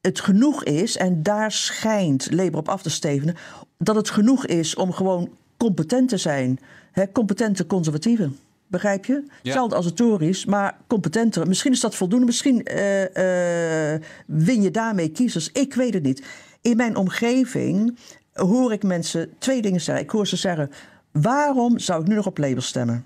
het 0.01 0.21
genoeg 0.21 0.65
is, 0.65 0.97
en 0.97 1.23
daar 1.23 1.53
schijnt 1.53 2.31
Labour 2.31 2.57
op 2.59 2.69
af 2.69 2.83
te 2.83 2.91
stevenen, 2.91 3.37
dat 3.79 3.95
het 3.97 4.11
genoeg 4.11 4.47
is 4.47 4.75
om 4.75 4.93
gewoon 4.93 5.31
competent 5.57 6.09
te 6.09 6.17
zijn. 6.17 6.59
Hè, 6.93 7.13
competente 7.13 7.67
conservatieven. 7.67 8.39
Begrijp 8.67 9.05
je? 9.05 9.23
Hetzelfde 9.43 9.77
als 9.77 9.85
het 9.85 9.97
Tories, 9.97 10.45
maar 10.45 10.77
competenter. 10.87 11.47
Misschien 11.49 11.73
is 11.73 11.81
dat 11.81 11.95
voldoende. 11.95 12.27
Misschien 12.27 12.67
uh, 12.73 13.01
uh, 13.01 14.01
win 14.27 14.63
je 14.63 14.71
daarmee 14.71 15.09
kiezers. 15.09 15.53
Ik 15.53 15.75
weet 15.75 15.95
het 15.95 16.03
niet. 16.03 16.23
In 16.61 16.77
mijn 16.77 16.97
omgeving 16.97 17.99
hoor 18.33 18.73
ik 18.73 18.83
mensen 18.83 19.31
twee 19.39 19.63
dingen 19.63 19.81
zeggen. 19.81 20.05
Ik 20.05 20.11
hoor 20.11 20.27
ze 20.27 20.37
zeggen: 20.37 20.71
waarom 21.11 21.79
zou 21.79 22.01
ik 22.01 22.09
nu 22.09 22.15
nog 22.15 22.27
op 22.27 22.39
Labour 22.39 22.63
stemmen? 22.63 23.05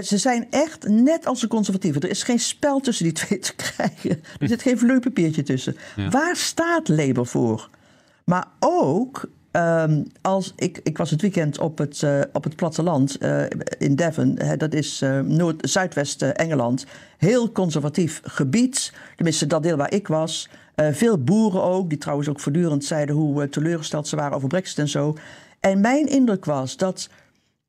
ze 0.00 0.18
zijn 0.18 0.46
echt 0.50 0.88
net 0.88 1.26
als 1.26 1.40
de 1.40 1.46
conservatieven. 1.46 2.00
Er 2.00 2.10
is 2.10 2.22
geen 2.22 2.38
spel 2.38 2.80
tussen 2.80 3.04
die 3.04 3.12
twee 3.12 3.38
te 3.48 3.54
krijgen. 3.54 4.22
Er 4.38 4.48
zit 4.48 4.62
geen 4.62 4.78
vleupenpapiertje 4.78 5.42
tussen. 5.42 5.76
Waar 6.10 6.36
staat 6.36 6.88
Labour 6.88 7.26
voor? 7.26 7.68
Maar 8.24 8.46
ook 8.58 9.28
Um, 9.56 10.06
als 10.20 10.52
ik, 10.56 10.80
ik 10.82 10.98
was 10.98 11.10
het 11.10 11.20
weekend 11.20 11.58
op 11.58 11.78
het, 11.78 12.02
uh, 12.02 12.20
op 12.32 12.44
het 12.44 12.56
platteland 12.56 13.22
uh, 13.22 13.44
in 13.78 13.96
Devon. 13.96 14.38
Dat 14.56 14.74
is 14.74 15.02
uh, 15.02 15.20
Noord, 15.20 15.70
Zuidwest 15.70 16.22
Engeland. 16.22 16.86
Heel 17.18 17.52
conservatief 17.52 18.20
gebied. 18.24 18.92
Tenminste, 19.16 19.46
dat 19.46 19.62
deel 19.62 19.76
waar 19.76 19.92
ik 19.92 20.08
was. 20.08 20.48
Veel 20.74 21.18
boeren 21.18 21.62
ook, 21.62 21.88
die 21.88 21.98
trouwens 21.98 22.28
ook 22.28 22.40
voortdurend 22.40 22.84
zeiden 22.84 23.14
hoe 23.14 23.48
teleurgesteld 23.48 24.08
ze 24.08 24.16
waren 24.16 24.36
over 24.36 24.48
Brexit 24.48 24.78
en 24.78 24.88
zo. 24.88 25.16
En 25.60 25.80
mijn 25.80 26.06
indruk 26.06 26.44
was 26.44 26.76
dat 26.76 27.08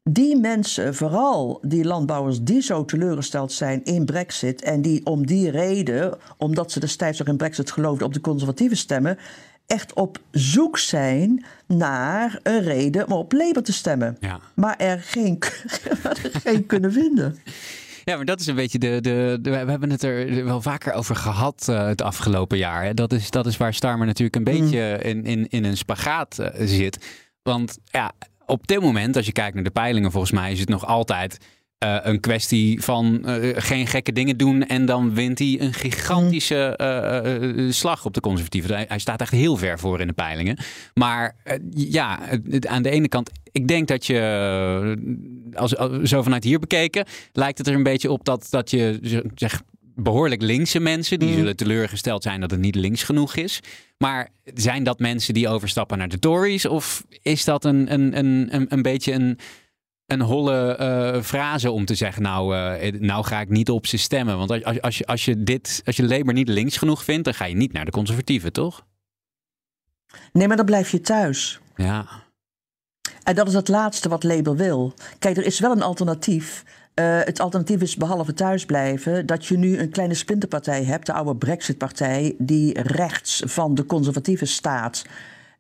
die 0.04 0.38
mensen, 0.38 0.96
vooral 0.96 1.60
die 1.62 1.86
landbouwers 1.86 2.42
die 2.42 2.62
zo 2.62 2.86
teleurgesteld 2.86 3.52
zijn 3.52 3.84
in 3.84 4.06
Brexit 4.06 4.62
en 4.62 4.82
die 4.82 5.06
om 5.06 5.26
die 5.26 5.52
reden, 5.52 6.18
omdat 6.38 6.72
ze 6.72 6.80
destijds 6.80 7.22
ook 7.22 7.28
in 7.28 7.38
Brexit 7.38 7.72
geloofden, 7.72 8.08
op 8.08 8.14
de 8.14 8.22
conservatieve 8.22 8.76
stemmen, 8.76 9.18
echt 9.66 9.94
op 9.94 10.20
zoek 10.32 10.78
zijn 10.78 11.46
naar 11.68 12.40
een 12.44 12.62
reden 12.62 13.06
om 13.06 13.12
op 13.12 13.32
Labour 13.32 13.64
te 13.64 13.74
stemmen. 13.74 14.18
Ja. 14.20 14.40
Maar 14.54 14.78
er 14.78 15.00
geen, 15.00 15.38
geen 16.44 16.66
kunnen 16.66 16.92
vinden. 16.92 17.38
Ja, 18.04 18.16
maar 18.16 18.26
dat 18.26 18.40
is 18.40 18.48
een 18.48 18.56
beetje 18.56 18.80
de, 18.80 19.02
de, 19.02 19.40
We 19.42 19.72
hebben 19.72 19.90
het 19.90 20.04
er 20.04 20.46
wel 20.46 20.62
vaker 20.62 20.94
over 20.94 21.16
gehad 21.16 21.68
uh, 21.70 21.86
het 21.86 22.02
afgelopen 22.02 22.58
jaar. 22.58 22.84
Hè. 22.84 22.94
Dat, 22.94 23.14
is, 23.14 23.30
dat 23.30 23.46
is 23.46 23.58
waar 23.58 23.74
Starmer 23.74 24.08
natuurlijk 24.08 24.36
een 24.36 24.54
mm. 24.54 24.62
beetje 24.62 24.98
in, 25.04 25.24
in, 25.24 25.48
in 25.48 25.64
een 25.64 25.78
spagaat 25.78 26.38
uh, 26.40 26.48
zit. 26.60 27.24
Want 27.42 27.78
ja, 27.84 28.12
op 28.46 28.68
dit 28.68 28.82
moment, 28.82 29.16
als 29.16 29.26
je 29.26 29.32
kijkt 29.32 29.56
naar 29.56 29.64
de 29.64 29.72
peilingen, 29.72 30.12
volgens 30.12 30.32
mij 30.32 30.52
is 30.52 30.60
het 30.60 30.70
nog 30.70 30.86
altijd 30.86 31.38
uh, 31.84 31.98
een 32.02 32.20
kwestie 32.20 32.82
van 32.82 33.24
uh, 33.26 33.56
geen 33.56 33.88
gekke 33.88 34.12
dingen 34.12 34.38
doen. 34.38 34.68
En 34.68 34.86
dan 34.86 35.14
wint 35.14 35.40
hij 35.40 35.58
een 35.60 35.74
gigantische 35.74 36.80
uh, 36.82 37.72
slag 37.72 38.06
op 38.06 38.14
de 38.14 38.20
conservatieven. 38.20 38.76
Hij, 38.76 38.86
hij, 38.88 39.00
staat 39.00 39.22
echt 39.22 39.32
heel 39.32 39.58
ver 39.58 39.80
voor 39.80 40.00
in 40.00 40.08
de 40.08 40.14
peilingen. 40.14 40.58
Maar 40.94 41.36
ja, 41.70 42.20
aan 42.62 42.84
de 42.84 42.90
ene 42.90 43.08
kant, 43.08 43.32
ik 43.52 43.68
denk 43.68 43.88
dat 43.88 44.06
je, 44.06 44.98
als, 45.54 45.78
als, 45.78 46.10
zo 46.10 46.22
vanuit 46.22 46.44
hier 46.44 46.60
bekeken, 46.60 47.06
lijkt 47.34 47.58
het 47.58 47.68
er 47.68 47.74
een 47.74 47.84
beetje 47.84 48.12
op 48.12 48.26
dat, 48.26 48.48
dat 48.50 48.70
je 48.70 49.00
zeg, 49.36 49.62
behoorlijk 49.96 50.42
linkse 50.42 50.80
mensen, 50.80 51.20
die 51.20 51.30
mm. 51.30 51.36
zullen 51.36 51.56
teleurgesteld 51.56 52.24
zijn 52.24 52.42
dat 52.42 52.52
het 52.52 52.60
niet 52.60 52.76
links 52.76 53.04
genoeg 53.04 53.36
is. 53.36 53.60
Maar 53.98 54.30
zijn 54.54 54.84
dat 54.84 55.00
mensen 55.00 55.34
die 55.34 55.48
overstappen 55.48 55.98
naar 55.98 56.10
de 56.10 56.20
Tories? 56.20 56.66
Of 56.66 57.06
is 57.22 57.44
dat 57.44 57.66
een, 57.66 57.94
een, 57.94 58.18
een, 58.18 58.66
een, 58.70 58.82
beetje 58.82 59.12
een 59.12 59.38
een 60.06 60.22
holle 60.22 60.78
uh, 60.80 61.22
frase 61.22 61.72
om 61.72 61.86
te 61.86 61.96
zeggen, 61.96 62.22
nou, 62.22 62.56
uh, 62.56 63.00
nou 63.00 63.24
ga 63.24 63.40
ik 63.40 63.50
niet 63.50 63.70
op 63.70 63.88
ze 63.88 63.98
stemmen. 63.98 64.38
Want 64.38 64.64
als, 64.64 64.82
als, 64.82 64.98
je, 64.98 65.06
als 65.06 65.26
je 65.26 65.44
dit, 65.44 65.82
als 65.86 65.96
je 65.96 66.04
Labour 66.08 66.34
niet 66.34 66.48
links 66.48 66.78
genoeg 66.78 67.04
vindt, 67.04 67.24
dan 67.24 67.34
ga 67.34 67.46
je 67.46 67.56
niet 67.56 67.74
naar 67.74 67.86
de 67.86 67.92
conservatieven, 67.92 68.54
toch? 68.54 68.86
Nee, 70.32 70.48
maar 70.48 70.58
dan 70.58 70.66
blijf 70.66 70.92
je 70.92 71.02
thuis. 71.02 71.60
Ja. 71.76 72.06
En 73.24 73.36
dat 73.36 73.48
is 73.48 73.54
het 73.54 73.68
laatste 73.68 74.10
wat 74.10 74.24
Labour 74.24 74.58
wil. 74.58 74.94
Kijk, 75.20 75.38
er 75.38 75.46
is 75.46 75.60
wel 75.60 75.72
een 75.72 75.82
alternatief. 75.82 76.64
Uh, 76.96 77.20
het 77.24 77.40
alternatief 77.40 77.82
is 77.82 77.96
behalve 77.96 78.34
thuisblijven 78.34 79.26
dat 79.26 79.46
je 79.46 79.58
nu 79.58 79.78
een 79.78 79.90
kleine 79.90 80.14
splinterpartij 80.14 80.84
hebt, 80.84 81.06
de 81.06 81.14
oude 81.14 81.36
Brexit-partij, 81.36 82.36
die 82.38 82.82
rechts 82.82 83.42
van 83.46 83.76
de 83.76 83.86
conservatieven 83.86 84.48
staat. 84.48 85.06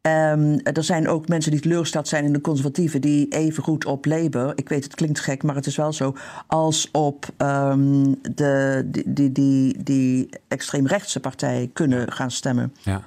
Um, 0.07 0.60
er 0.60 0.83
zijn 0.83 1.07
ook 1.07 1.27
mensen 1.27 1.51
die 1.51 1.60
teleurgesteld 1.60 2.07
zijn 2.07 2.25
in 2.25 2.33
de 2.33 2.41
conservatieven, 2.41 3.01
die 3.01 3.27
even 3.27 3.63
goed 3.63 3.86
op 3.86 4.05
Labour, 4.05 4.51
ik 4.55 4.69
weet 4.69 4.83
het 4.83 4.95
klinkt 4.95 5.19
gek, 5.19 5.43
maar 5.43 5.55
het 5.55 5.65
is 5.65 5.75
wel 5.75 5.93
zo, 5.93 6.15
als 6.48 6.89
op 6.91 7.25
um, 7.38 8.22
de, 8.22 8.83
die, 8.86 9.13
die, 9.13 9.31
die, 9.31 9.83
die 9.83 10.29
extreemrechtse 10.48 11.19
partij 11.19 11.69
kunnen 11.74 12.12
gaan 12.12 12.31
stemmen. 12.31 12.74
Ja. 12.81 13.01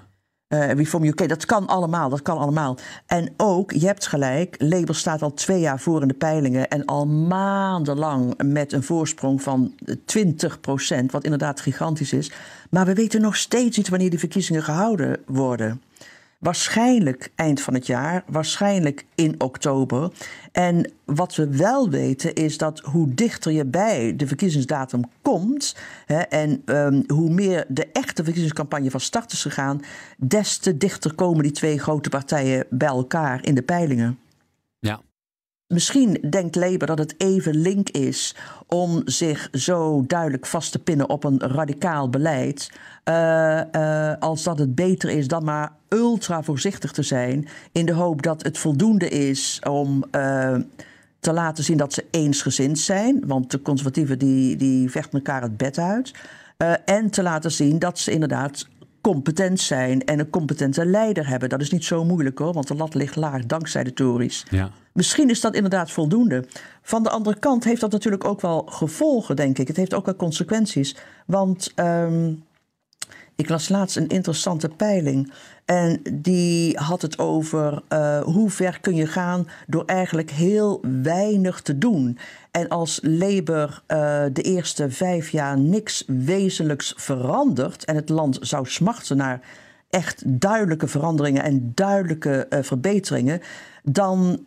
Uh, 0.48 0.72
Reform 0.72 1.04
UK, 1.04 1.28
dat 1.28 1.46
kan 1.46 1.66
allemaal, 1.66 2.08
dat 2.08 2.22
kan 2.22 2.38
allemaal. 2.38 2.76
En 3.06 3.32
ook, 3.36 3.72
je 3.72 3.86
hebt 3.86 4.06
gelijk, 4.06 4.54
Labour 4.58 4.94
staat 4.94 5.22
al 5.22 5.34
twee 5.34 5.60
jaar 5.60 5.80
voor 5.80 6.02
in 6.02 6.08
de 6.08 6.14
peilingen 6.14 6.68
en 6.68 6.84
al 6.84 7.06
maandenlang 7.06 8.42
met 8.42 8.72
een 8.72 8.82
voorsprong 8.82 9.42
van 9.42 9.74
20 10.04 10.60
procent, 10.60 11.12
wat 11.12 11.24
inderdaad 11.24 11.60
gigantisch 11.60 12.12
is. 12.12 12.32
Maar 12.70 12.86
we 12.86 12.94
weten 12.94 13.20
nog 13.20 13.36
steeds 13.36 13.76
niet 13.76 13.88
wanneer 13.88 14.10
die 14.10 14.18
verkiezingen 14.18 14.62
gehouden 14.62 15.16
worden. 15.26 15.80
Waarschijnlijk 16.38 17.32
eind 17.34 17.60
van 17.60 17.74
het 17.74 17.86
jaar, 17.86 18.24
waarschijnlijk 18.26 19.06
in 19.14 19.34
oktober. 19.40 20.12
En 20.52 20.92
wat 21.04 21.34
we 21.34 21.56
wel 21.56 21.90
weten 21.90 22.34
is 22.34 22.58
dat 22.58 22.80
hoe 22.80 23.14
dichter 23.14 23.52
je 23.52 23.64
bij 23.64 24.16
de 24.16 24.26
verkiezingsdatum 24.26 25.02
komt 25.22 25.76
hè, 26.06 26.20
en 26.20 26.62
um, 26.64 27.04
hoe 27.06 27.30
meer 27.30 27.64
de 27.68 27.86
echte 27.92 28.24
verkiezingscampagne 28.24 28.90
van 28.90 29.00
start 29.00 29.32
is 29.32 29.42
gegaan, 29.42 29.80
des 30.16 30.58
te 30.58 30.76
dichter 30.76 31.14
komen 31.14 31.42
die 31.42 31.52
twee 31.52 31.78
grote 31.78 32.08
partijen 32.08 32.66
bij 32.70 32.88
elkaar 32.88 33.44
in 33.44 33.54
de 33.54 33.62
peilingen. 33.62 34.18
Ja. 34.78 35.00
Misschien 35.66 36.18
denkt 36.30 36.56
Labour 36.56 36.86
dat 36.86 36.98
het 36.98 37.14
even 37.18 37.56
link 37.56 37.88
is 37.90 38.34
om 38.66 39.02
zich 39.04 39.48
zo 39.52 40.04
duidelijk 40.06 40.46
vast 40.46 40.72
te 40.72 40.78
pinnen 40.78 41.08
op 41.08 41.24
een 41.24 41.38
radicaal 41.38 42.10
beleid. 42.10 42.70
Uh, 43.04 43.60
uh, 43.72 44.12
als 44.18 44.42
dat 44.42 44.58
het 44.58 44.74
beter 44.74 45.10
is 45.10 45.28
dan 45.28 45.44
maar 45.44 45.72
ultra 45.88 46.42
voorzichtig 46.42 46.92
te 46.92 47.02
zijn. 47.02 47.48
In 47.72 47.86
de 47.86 47.92
hoop 47.92 48.22
dat 48.22 48.42
het 48.42 48.58
voldoende 48.58 49.08
is 49.08 49.60
om 49.68 50.04
uh, 50.12 50.56
te 51.20 51.32
laten 51.32 51.64
zien 51.64 51.76
dat 51.76 51.92
ze 51.92 52.04
eensgezind 52.10 52.78
zijn. 52.78 53.22
Want 53.26 53.50
de 53.50 53.62
conservatieven 53.62 54.18
die, 54.18 54.56
die 54.56 54.90
vechten 54.90 55.18
elkaar 55.18 55.42
het 55.42 55.56
bed 55.56 55.78
uit. 55.78 56.12
en 56.84 57.10
te 57.10 57.22
laten 57.22 57.52
zien 57.52 57.78
dat 57.78 57.98
ze 57.98 58.10
inderdaad 58.10 58.66
competent 59.12 59.60
zijn 59.60 60.04
en 60.04 60.18
een 60.18 60.30
competente 60.30 60.86
leider 60.86 61.28
hebben. 61.28 61.48
Dat 61.48 61.60
is 61.60 61.70
niet 61.70 61.84
zo 61.84 62.04
moeilijk 62.04 62.38
hoor, 62.38 62.52
want 62.52 62.68
de 62.68 62.74
lat 62.74 62.94
ligt 62.94 63.16
laag 63.16 63.46
dankzij 63.46 63.84
de 63.84 63.92
Tories. 63.92 64.46
Ja. 64.50 64.70
Misschien 64.92 65.30
is 65.30 65.40
dat 65.40 65.54
inderdaad 65.54 65.90
voldoende. 65.90 66.44
Van 66.82 67.02
de 67.02 67.10
andere 67.10 67.38
kant 67.38 67.64
heeft 67.64 67.80
dat 67.80 67.90
natuurlijk 67.90 68.24
ook 68.24 68.40
wel 68.40 68.62
gevolgen, 68.68 69.36
denk 69.36 69.58
ik. 69.58 69.68
Het 69.68 69.76
heeft 69.76 69.94
ook 69.94 70.04
wel 70.04 70.16
consequenties. 70.16 70.96
Want 71.26 71.72
um, 71.76 72.42
ik 73.36 73.48
las 73.48 73.68
laatst 73.68 73.96
een 73.96 74.08
interessante 74.08 74.68
peiling. 74.68 75.32
En 75.64 76.02
die 76.12 76.76
had 76.78 77.02
het 77.02 77.18
over 77.18 77.82
uh, 77.88 78.22
hoe 78.22 78.50
ver 78.50 78.80
kun 78.80 78.94
je 78.94 79.06
gaan 79.06 79.48
door 79.66 79.84
eigenlijk 79.84 80.30
heel 80.30 80.80
weinig 81.02 81.60
te 81.60 81.78
doen. 81.78 82.18
En 82.50 82.68
als 82.68 83.00
Labour 83.02 83.82
uh, 83.88 84.24
de 84.32 84.42
eerste 84.42 84.90
vijf 84.90 85.30
jaar 85.30 85.58
niks 85.58 86.04
wezenlijks 86.06 86.94
verandert 86.96 87.84
en 87.84 87.96
het 87.96 88.08
land 88.08 88.38
zou 88.40 88.66
smachten 88.66 89.16
naar 89.16 89.40
echt 89.90 90.22
duidelijke 90.26 90.86
veranderingen 90.86 91.42
en 91.42 91.72
duidelijke 91.74 92.46
uh, 92.50 92.58
verbeteringen, 92.62 93.40
dan 93.82 94.46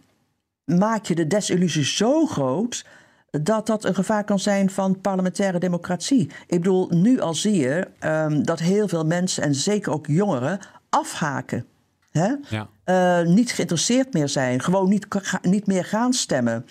maak 0.65 1.05
je 1.05 1.15
de 1.15 1.27
desillusie 1.27 1.85
zo 1.85 2.25
groot 2.25 2.85
dat 3.31 3.67
dat 3.67 3.83
een 3.83 3.95
gevaar 3.95 4.23
kan 4.23 4.39
zijn 4.39 4.69
van 4.69 5.01
parlementaire 5.01 5.59
democratie. 5.59 6.31
Ik 6.47 6.57
bedoel, 6.61 6.87
nu 6.89 7.19
al 7.19 7.33
zie 7.33 7.57
je 7.57 7.87
um, 7.99 8.45
dat 8.45 8.59
heel 8.59 8.87
veel 8.87 9.05
mensen, 9.05 9.43
en 9.43 9.55
zeker 9.55 9.91
ook 9.91 10.07
jongeren, 10.07 10.59
afhaken. 10.89 11.65
Hè? 12.11 12.33
Ja. 12.49 12.69
Uh, 12.85 13.27
niet 13.27 13.51
geïnteresseerd 13.51 14.13
meer 14.13 14.29
zijn, 14.29 14.61
gewoon 14.61 14.89
niet, 14.89 15.07
niet 15.41 15.67
meer 15.67 15.85
gaan 15.85 16.13
stemmen. 16.13 16.65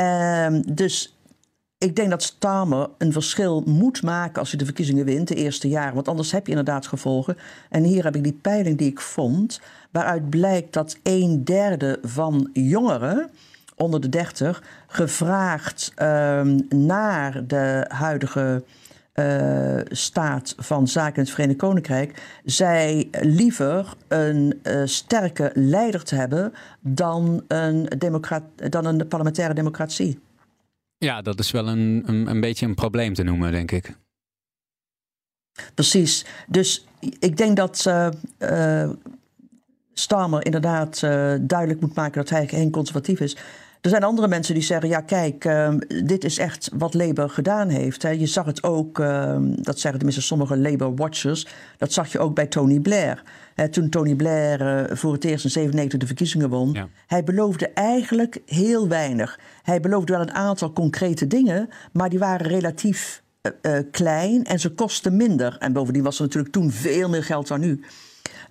Uh, 0.00 0.46
dus 0.72 1.18
ik 1.78 1.96
denk 1.96 2.10
dat 2.10 2.22
Stamer 2.22 2.90
een 2.98 3.12
verschil 3.12 3.62
moet 3.66 4.02
maken 4.02 4.40
als 4.40 4.48
hij 4.48 4.58
de 4.58 4.64
verkiezingen 4.64 5.04
wint, 5.04 5.28
de 5.28 5.34
eerste 5.34 5.68
jaren. 5.68 5.94
Want 5.94 6.08
anders 6.08 6.32
heb 6.32 6.44
je 6.44 6.50
inderdaad 6.50 6.86
gevolgen. 6.86 7.36
En 7.70 7.82
hier 7.82 8.04
heb 8.04 8.16
ik 8.16 8.22
die 8.22 8.38
peiling 8.42 8.78
die 8.78 8.90
ik 8.90 9.00
vond, 9.00 9.60
waaruit 9.90 10.30
blijkt 10.30 10.72
dat 10.72 10.96
een 11.02 11.44
derde 11.44 11.98
van 12.02 12.50
jongeren 12.52 13.30
onder 13.78 14.00
de 14.00 14.08
30 14.08 14.62
gevraagd 14.86 15.92
um, 16.02 16.66
naar 16.68 17.46
de 17.46 17.84
huidige 17.88 18.62
uh, 19.14 19.80
staat 19.88 20.54
van 20.56 20.88
zaken 20.88 21.14
in 21.14 21.22
het 21.22 21.30
Verenigd 21.30 21.58
Koninkrijk, 21.58 22.40
zij 22.44 23.08
liever 23.20 23.94
een 24.08 24.60
uh, 24.62 24.82
sterke 24.84 25.50
leider 25.54 26.04
te 26.04 26.14
hebben 26.14 26.52
dan 26.80 27.44
een, 27.48 27.88
dan 28.70 28.84
een 28.84 29.08
parlementaire 29.08 29.54
democratie. 29.54 30.18
Ja, 30.98 31.22
dat 31.22 31.38
is 31.38 31.50
wel 31.50 31.68
een, 31.68 32.02
een, 32.06 32.26
een 32.26 32.40
beetje 32.40 32.66
een 32.66 32.74
probleem 32.74 33.14
te 33.14 33.22
noemen, 33.22 33.52
denk 33.52 33.70
ik. 33.70 33.96
Precies. 35.74 36.26
Dus 36.48 36.86
ik 37.18 37.36
denk 37.36 37.56
dat 37.56 37.84
uh, 37.88 38.08
uh, 38.38 38.90
Starmer 39.92 40.44
inderdaad 40.44 41.02
uh, 41.04 41.34
duidelijk 41.40 41.80
moet 41.80 41.94
maken 41.94 42.20
dat 42.20 42.30
hij 42.30 42.48
geen 42.48 42.70
conservatief 42.70 43.20
is. 43.20 43.36
Er 43.80 43.90
zijn 43.90 44.02
andere 44.02 44.28
mensen 44.28 44.54
die 44.54 44.62
zeggen: 44.62 44.88
ja, 44.88 45.00
kijk, 45.00 45.44
uh, 45.44 45.74
dit 46.04 46.24
is 46.24 46.38
echt 46.38 46.70
wat 46.74 46.94
Labour 46.94 47.30
gedaan 47.30 47.68
heeft. 47.68 48.02
Hè. 48.02 48.10
Je 48.10 48.26
zag 48.26 48.46
het 48.46 48.62
ook, 48.62 48.98
uh, 48.98 49.36
dat 49.40 49.78
zeggen 49.78 50.00
tenminste 50.00 50.22
sommige 50.22 50.58
Labour-watchers, 50.58 51.46
dat 51.76 51.92
zag 51.92 52.12
je 52.12 52.18
ook 52.18 52.34
bij 52.34 52.46
Tony 52.46 52.80
Blair. 52.80 53.22
Hè, 53.54 53.68
toen 53.68 53.88
Tony 53.88 54.14
Blair 54.14 54.60
uh, 54.90 54.96
voor 54.96 55.12
het 55.12 55.24
eerst 55.24 55.44
in 55.44 55.50
97 55.50 55.98
de 55.98 56.06
verkiezingen 56.06 56.48
won, 56.48 56.72
ja. 56.72 56.88
hij 57.06 57.24
beloofde 57.24 57.68
eigenlijk 57.68 58.40
heel 58.46 58.88
weinig. 58.88 59.38
Hij 59.62 59.80
beloofde 59.80 60.12
wel 60.12 60.22
een 60.22 60.34
aantal 60.34 60.72
concrete 60.72 61.26
dingen, 61.26 61.68
maar 61.92 62.08
die 62.08 62.18
waren 62.18 62.46
relatief 62.46 63.22
klein 63.90 64.44
en 64.44 64.60
ze 64.60 64.74
kosten 64.74 65.16
minder. 65.16 65.56
En 65.58 65.72
bovendien 65.72 66.02
was 66.02 66.18
er 66.18 66.24
natuurlijk 66.24 66.52
toen 66.52 66.70
veel 66.70 67.08
meer 67.08 67.24
geld 67.24 67.48
dan 67.48 67.60
nu. 67.60 67.80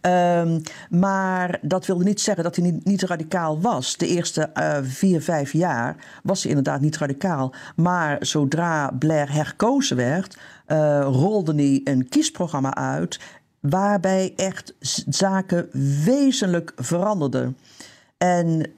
Um, 0.01 0.62
maar 0.89 1.60
dat 1.62 1.86
wilde 1.86 2.04
niet 2.04 2.22
zeggen 2.22 2.44
dat 2.44 2.56
hij 2.56 2.66
niet, 2.66 2.86
niet 2.86 3.04
radicaal 3.04 3.62
was. 3.62 3.98
De 3.98 4.08
eerste 4.08 4.50
uh, 4.54 4.77
vier, 4.82 5.22
vijf 5.22 5.51
jaar 5.51 5.96
was 6.24 6.42
hij 6.42 6.50
inderdaad 6.50 6.82
niet 6.82 6.98
radicaal. 6.98 7.54
Maar 7.75 8.18
zodra 8.20 8.92
Blair 9.00 9.32
herkozen 9.32 9.98
werd, 9.98 10.38
uh, 10.68 11.08
rolde 11.12 11.54
hij 11.54 11.82
een 11.84 12.10
kiesprogramma 12.10 12.75
uit. 12.75 13.20
waarbij 13.60 14.34
echt 14.36 14.74
zaken 15.08 15.70
wezenlijk 16.04 16.74
veranderden. 16.75 17.58
En 18.18 18.72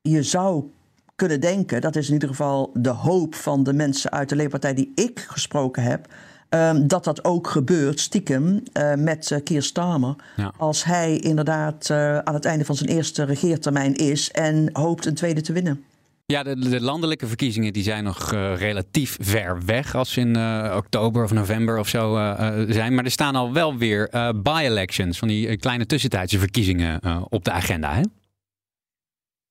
je 0.00 0.22
zou 0.22 0.70
kunnen 1.14 1.40
denken, 1.40 1.80
dat 1.80 1.96
is 1.96 2.06
in 2.06 2.12
ieder 2.12 2.28
geval 2.28 2.70
de 2.74 2.88
hoop 2.88 3.34
van 3.34 3.62
de 3.62 3.72
mensen 3.72 4.10
uit 4.10 4.28
de 4.28 4.36
Leefpartij 4.36 4.74
die 4.74 4.92
ik 4.94 5.20
gesproken 5.20 5.82
heb 5.82 6.06
Um, 6.50 6.86
dat 6.86 7.04
dat 7.04 7.24
ook 7.24 7.48
gebeurt, 7.48 8.00
stiekem, 8.00 8.62
uh, 8.72 8.94
met 8.94 9.30
uh, 9.30 9.38
Keir 9.44 9.62
Starmer. 9.62 10.14
Ja. 10.36 10.52
Als 10.56 10.84
hij 10.84 11.16
inderdaad 11.16 11.88
uh, 11.90 12.18
aan 12.18 12.34
het 12.34 12.44
einde 12.44 12.64
van 12.64 12.74
zijn 12.74 12.90
eerste 12.90 13.24
regeertermijn 13.24 13.94
is 13.94 14.30
en 14.30 14.70
hoopt 14.72 15.06
een 15.06 15.14
tweede 15.14 15.40
te 15.40 15.52
winnen. 15.52 15.84
Ja, 16.26 16.42
de, 16.42 16.68
de, 16.68 16.80
landelijke 16.80 17.26
verkiezingen 17.26 17.72
die 17.72 17.82
zijn 17.82 18.04
nog 18.04 18.32
uh, 18.32 18.56
relatief 18.56 19.16
ver 19.20 19.64
weg 19.64 19.94
als 19.94 20.16
in 20.16 20.36
uh, 20.36 20.74
oktober 20.76 21.24
of 21.24 21.32
november 21.32 21.78
of 21.78 21.88
zo 21.88 22.16
uh, 22.16 22.52
zijn. 22.68 22.94
Maar 22.94 23.04
er 23.04 23.10
staan 23.10 23.36
al 23.36 23.52
wel 23.52 23.76
weer 23.76 24.10
by-elections, 24.42 25.18
van 25.18 25.28
die 25.28 25.56
kleine 25.56 25.86
tussentijdse 25.86 26.38
verkiezingen 26.38 27.00
op 27.28 27.44
de 27.44 27.50
agenda. 27.50 27.94
Hè? 27.94 28.02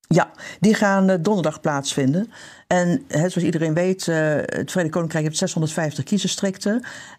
Ja, 0.08 0.32
die 0.60 0.74
gaan 0.74 1.22
donderdag 1.22 1.62
plaatsvinden. 1.62 2.32
En 2.68 3.06
zoals 3.10 3.38
iedereen 3.38 3.74
weet, 3.74 4.08
uh, 4.08 4.16
het 4.46 4.72
Verenigd 4.72 4.94
Koninkrijk 4.94 5.26
heeft 5.26 5.38
650 5.38 6.04
kiesdistricten. 6.04 6.74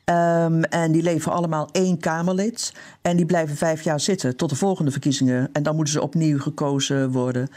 Um, 0.05 0.65
en 0.65 0.93
die 0.93 1.03
leveren 1.03 1.37
allemaal 1.37 1.69
één 1.73 1.99
Kamerlid. 1.99 2.73
En 3.03 3.17
die 3.17 3.27
blijven 3.27 3.57
vijf 3.57 3.83
jaar 3.83 4.01
zitten 4.01 4.37
tot 4.37 4.51
de 4.51 4.57
volgende 4.57 4.91
verkiezingen. 4.91 5.49
En 5.53 5.63
dan 5.63 5.75
moeten 5.75 5.93
ze 5.93 6.03
opnieuw 6.03 6.39
gekozen 6.39 7.11
worden. 7.11 7.49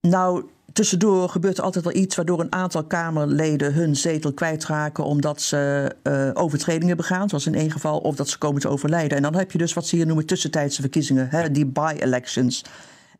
Nou, 0.00 0.44
tussendoor 0.72 1.28
gebeurt 1.28 1.58
er 1.58 1.64
altijd 1.64 1.84
wel 1.84 1.94
iets 1.94 2.16
waardoor 2.16 2.40
een 2.40 2.52
aantal 2.52 2.84
Kamerleden 2.84 3.74
hun 3.74 3.96
zetel 3.96 4.32
kwijtraken 4.32 5.04
omdat 5.04 5.42
ze 5.42 5.92
uh, 6.02 6.30
overtredingen 6.34 6.96
begaan, 6.96 7.28
zoals 7.28 7.46
in 7.46 7.54
één 7.54 7.70
geval, 7.70 7.98
of 7.98 8.16
dat 8.16 8.28
ze 8.28 8.38
komen 8.38 8.60
te 8.60 8.68
overlijden. 8.68 9.16
En 9.16 9.22
dan 9.22 9.34
heb 9.34 9.52
je 9.52 9.58
dus 9.58 9.72
wat 9.72 9.86
ze 9.86 9.96
hier 9.96 10.06
noemen 10.06 10.26
tussentijdse 10.26 10.80
verkiezingen, 10.80 11.28
hè, 11.30 11.50
die 11.50 11.66
by-elections. 11.66 12.64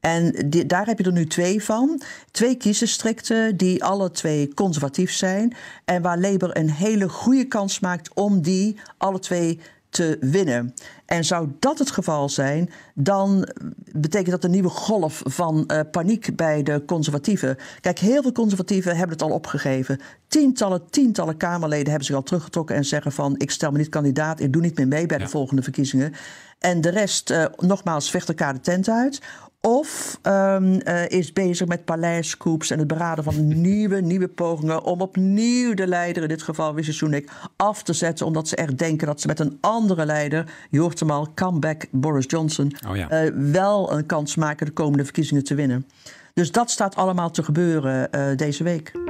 En 0.01 0.51
die, 0.51 0.67
daar 0.67 0.87
heb 0.87 0.99
je 0.99 1.05
er 1.05 1.13
nu 1.13 1.27
twee 1.27 1.65
van. 1.65 2.01
Twee 2.31 2.57
kiesdistricten 2.57 3.57
die 3.57 3.85
alle 3.85 4.11
twee 4.11 4.55
conservatief 4.55 5.13
zijn. 5.13 5.57
En 5.85 6.03
waar 6.03 6.19
Labour 6.19 6.57
een 6.57 6.71
hele 6.71 7.09
goede 7.09 7.45
kans 7.45 7.81
maakt 7.81 8.15
om 8.15 8.43
die 8.43 8.81
alle 8.97 9.19
twee 9.19 9.61
te 9.91 10.17
winnen. 10.21 10.75
En 11.07 11.25
zou 11.25 11.49
dat 11.59 11.79
het 11.79 11.91
geval 11.91 12.29
zijn, 12.29 12.71
dan 12.95 13.49
betekent 13.93 14.31
dat 14.31 14.45
een 14.45 14.51
nieuwe 14.51 14.69
golf 14.69 15.23
van 15.25 15.65
uh, 15.67 15.81
paniek 15.91 16.37
bij 16.37 16.63
de 16.63 16.83
conservatieven. 16.87 17.57
Kijk, 17.81 17.99
heel 17.99 18.23
veel 18.23 18.33
conservatieven 18.33 18.97
hebben 18.97 19.17
het 19.17 19.23
al 19.23 19.31
opgegeven. 19.31 20.01
Tientallen, 20.27 20.91
tientallen 20.91 21.37
Kamerleden 21.37 21.89
hebben 21.89 22.07
zich 22.07 22.17
al 22.17 22.23
teruggetrokken 22.23 22.77
en 22.77 22.85
zeggen 22.85 23.13
van 23.13 23.35
ik 23.39 23.51
stel 23.51 23.71
me 23.71 23.79
niet 23.79 23.89
kandidaat, 23.89 24.41
ik 24.41 24.53
doe 24.53 24.63
niet 24.63 24.77
meer 24.77 24.89
mee 24.89 25.07
bij 25.07 25.19
ja. 25.19 25.25
de 25.25 25.31
volgende 25.31 25.63
verkiezingen. 25.63 26.13
En 26.59 26.81
de 26.81 26.89
rest, 26.89 27.31
uh, 27.31 27.45
nogmaals, 27.57 28.11
vecht 28.11 28.29
elkaar 28.29 28.55
de 28.55 28.61
tent 28.61 28.89
uit. 28.89 29.21
Of 29.69 30.19
um, 30.23 30.81
uh, 30.85 31.09
is 31.09 31.33
bezig 31.33 31.67
met 31.67 31.85
paleiscoups 31.85 32.71
en 32.71 32.79
het 32.79 32.89
beraden 32.89 33.25
van 33.25 33.49
nieuwe, 33.61 34.01
nieuwe 34.01 34.29
pogingen 34.29 34.85
om 34.85 35.01
opnieuw 35.01 35.75
de 35.75 35.87
leider, 35.87 36.23
in 36.23 36.29
dit 36.29 36.43
geval 36.43 36.77
Rishi 36.77 36.93
Sunak, 36.93 37.25
af 37.57 37.83
te 37.83 37.93
zetten. 37.93 38.27
Omdat 38.27 38.49
ze 38.49 38.57
echt 38.57 38.79
denken 38.79 39.07
dat 39.07 39.21
ze 39.21 39.27
met 39.27 39.41
een 39.41 39.59
andere 39.61 40.07
leider, 40.07 40.53
je 40.71 40.81
hoort 40.81 41.01
hem 41.01 41.11
al, 41.11 41.29
comeback 41.35 41.87
Boris 41.91 42.25
Johnson, 42.29 42.73
oh 42.89 42.97
ja. 42.97 43.25
uh, 43.25 43.33
wel 43.53 43.93
een 43.93 44.07
kans 44.07 44.37
maken 44.37 44.67
de 44.67 44.73
komende 44.73 45.05
verkiezingen 45.05 45.45
te 45.45 45.55
winnen. 45.55 45.87
Dus 46.35 46.53
dat 46.53 46.71
staat 46.71 46.97
allemaal 46.97 47.31
te 47.31 47.43
gebeuren 47.43 48.09
uh, 48.15 48.37
deze 48.37 48.65
week. 48.65 49.08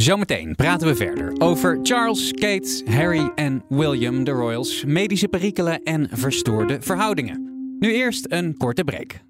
Zometeen 0.00 0.54
praten 0.54 0.86
we 0.86 0.94
verder 0.96 1.32
over 1.38 1.78
Charles, 1.82 2.32
Kate, 2.32 2.82
Harry 2.84 3.32
en 3.34 3.62
William, 3.68 4.24
de 4.24 4.30
Royals, 4.30 4.84
medische 4.84 5.28
perikelen 5.28 5.82
en 5.82 6.08
verstoorde 6.12 6.80
verhoudingen. 6.80 7.48
Nu 7.78 7.92
eerst 7.92 8.26
een 8.28 8.56
korte 8.56 8.84
break. 8.84 9.29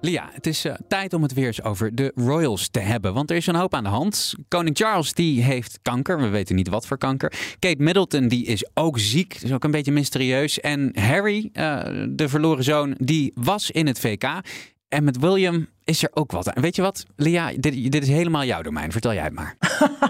Lia, 0.00 0.28
het 0.32 0.46
is 0.46 0.66
uh, 0.66 0.74
tijd 0.88 1.12
om 1.12 1.22
het 1.22 1.32
weer 1.32 1.46
eens 1.46 1.62
over 1.62 1.94
de 1.94 2.12
Royals 2.14 2.68
te 2.68 2.78
hebben. 2.78 3.14
Want 3.14 3.30
er 3.30 3.36
is 3.36 3.46
een 3.46 3.54
hoop 3.54 3.74
aan 3.74 3.82
de 3.82 3.88
hand. 3.88 4.34
Koning 4.48 4.76
Charles 4.76 5.12
die 5.12 5.42
heeft 5.42 5.78
kanker. 5.82 6.20
We 6.20 6.28
weten 6.28 6.56
niet 6.56 6.68
wat 6.68 6.86
voor 6.86 6.98
kanker. 6.98 7.32
Kate 7.58 7.82
Middleton 7.82 8.28
die 8.28 8.46
is 8.46 8.68
ook 8.74 8.98
ziek. 8.98 9.34
Dat 9.34 9.42
is 9.42 9.52
ook 9.52 9.64
een 9.64 9.70
beetje 9.70 9.92
mysterieus. 9.92 10.60
En 10.60 10.98
Harry, 10.98 11.50
uh, 11.52 11.82
de 12.08 12.28
verloren 12.28 12.64
zoon, 12.64 12.94
die 12.98 13.32
was 13.34 13.70
in 13.70 13.86
het 13.86 14.00
VK. 14.00 14.24
En 14.88 15.04
met 15.04 15.18
William 15.18 15.66
is 15.84 16.02
er 16.02 16.10
ook 16.12 16.32
wat. 16.32 16.46
En 16.46 16.62
weet 16.62 16.76
je 16.76 16.82
wat, 16.82 17.04
Lia, 17.16 17.52
dit, 17.56 17.92
dit 17.92 18.02
is 18.02 18.08
helemaal 18.08 18.44
jouw 18.44 18.62
domein. 18.62 18.92
Vertel 18.92 19.12
jij 19.12 19.24
het 19.24 19.32
maar. 19.32 19.56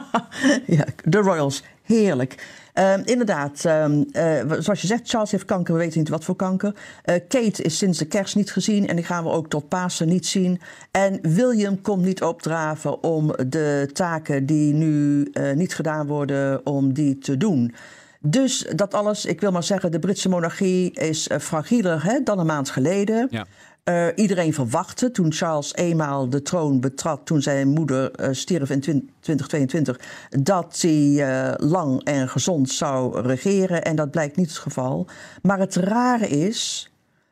ja, 0.66 0.84
de 1.04 1.18
Royals. 1.18 1.62
Heerlijk. 1.82 2.46
Uh, 2.74 2.94
inderdaad, 3.04 3.64
uh, 3.66 3.84
uh, 3.88 4.52
zoals 4.58 4.80
je 4.80 4.86
zegt, 4.86 5.08
Charles 5.08 5.30
heeft 5.30 5.44
kanker, 5.44 5.74
we 5.74 5.80
weten 5.80 5.98
niet 5.98 6.08
wat 6.08 6.24
voor 6.24 6.36
kanker. 6.36 6.74
Uh, 6.74 7.14
Kate 7.28 7.62
is 7.62 7.78
sinds 7.78 7.98
de 7.98 8.04
kerst 8.04 8.36
niet 8.36 8.52
gezien 8.52 8.86
en 8.88 8.96
die 8.96 9.04
gaan 9.04 9.24
we 9.24 9.30
ook 9.30 9.48
tot 9.48 9.68
Pasen 9.68 10.08
niet 10.08 10.26
zien. 10.26 10.60
En 10.90 11.18
William 11.22 11.80
komt 11.80 12.04
niet 12.04 12.22
opdraven 12.22 13.02
om 13.02 13.34
de 13.46 13.90
taken 13.92 14.46
die 14.46 14.74
nu 14.74 15.28
uh, 15.32 15.52
niet 15.52 15.74
gedaan 15.74 16.06
worden, 16.06 16.66
om 16.66 16.92
die 16.92 17.18
te 17.18 17.36
doen. 17.36 17.74
Dus 18.20 18.66
dat 18.74 18.94
alles, 18.94 19.24
ik 19.24 19.40
wil 19.40 19.50
maar 19.50 19.62
zeggen, 19.62 19.90
de 19.90 19.98
Britse 19.98 20.28
monarchie 20.28 20.92
is 20.92 21.28
fragieler 21.40 22.04
hè, 22.04 22.22
dan 22.22 22.38
een 22.38 22.46
maand 22.46 22.70
geleden. 22.70 23.26
Ja. 23.30 23.46
Uh, 23.88 24.06
iedereen 24.14 24.54
verwachtte 24.54 25.10
toen 25.10 25.32
Charles 25.32 25.74
eenmaal 25.74 26.28
de 26.28 26.42
troon 26.42 26.80
betrad, 26.80 27.20
toen 27.24 27.42
zijn 27.42 27.68
moeder 27.68 28.20
uh, 28.20 28.28
stierf 28.30 28.70
in 28.70 28.80
2022, 28.80 30.00
dat 30.28 30.78
hij 30.80 30.92
uh, 30.92 31.52
lang 31.56 32.04
en 32.04 32.28
gezond 32.28 32.70
zou 32.70 33.20
regeren. 33.20 33.84
En 33.84 33.96
dat 33.96 34.10
blijkt 34.10 34.36
niet 34.36 34.48
het 34.48 34.58
geval. 34.58 35.06
Maar 35.42 35.58
het 35.58 35.74
rare 35.74 36.28
is, 36.28 36.90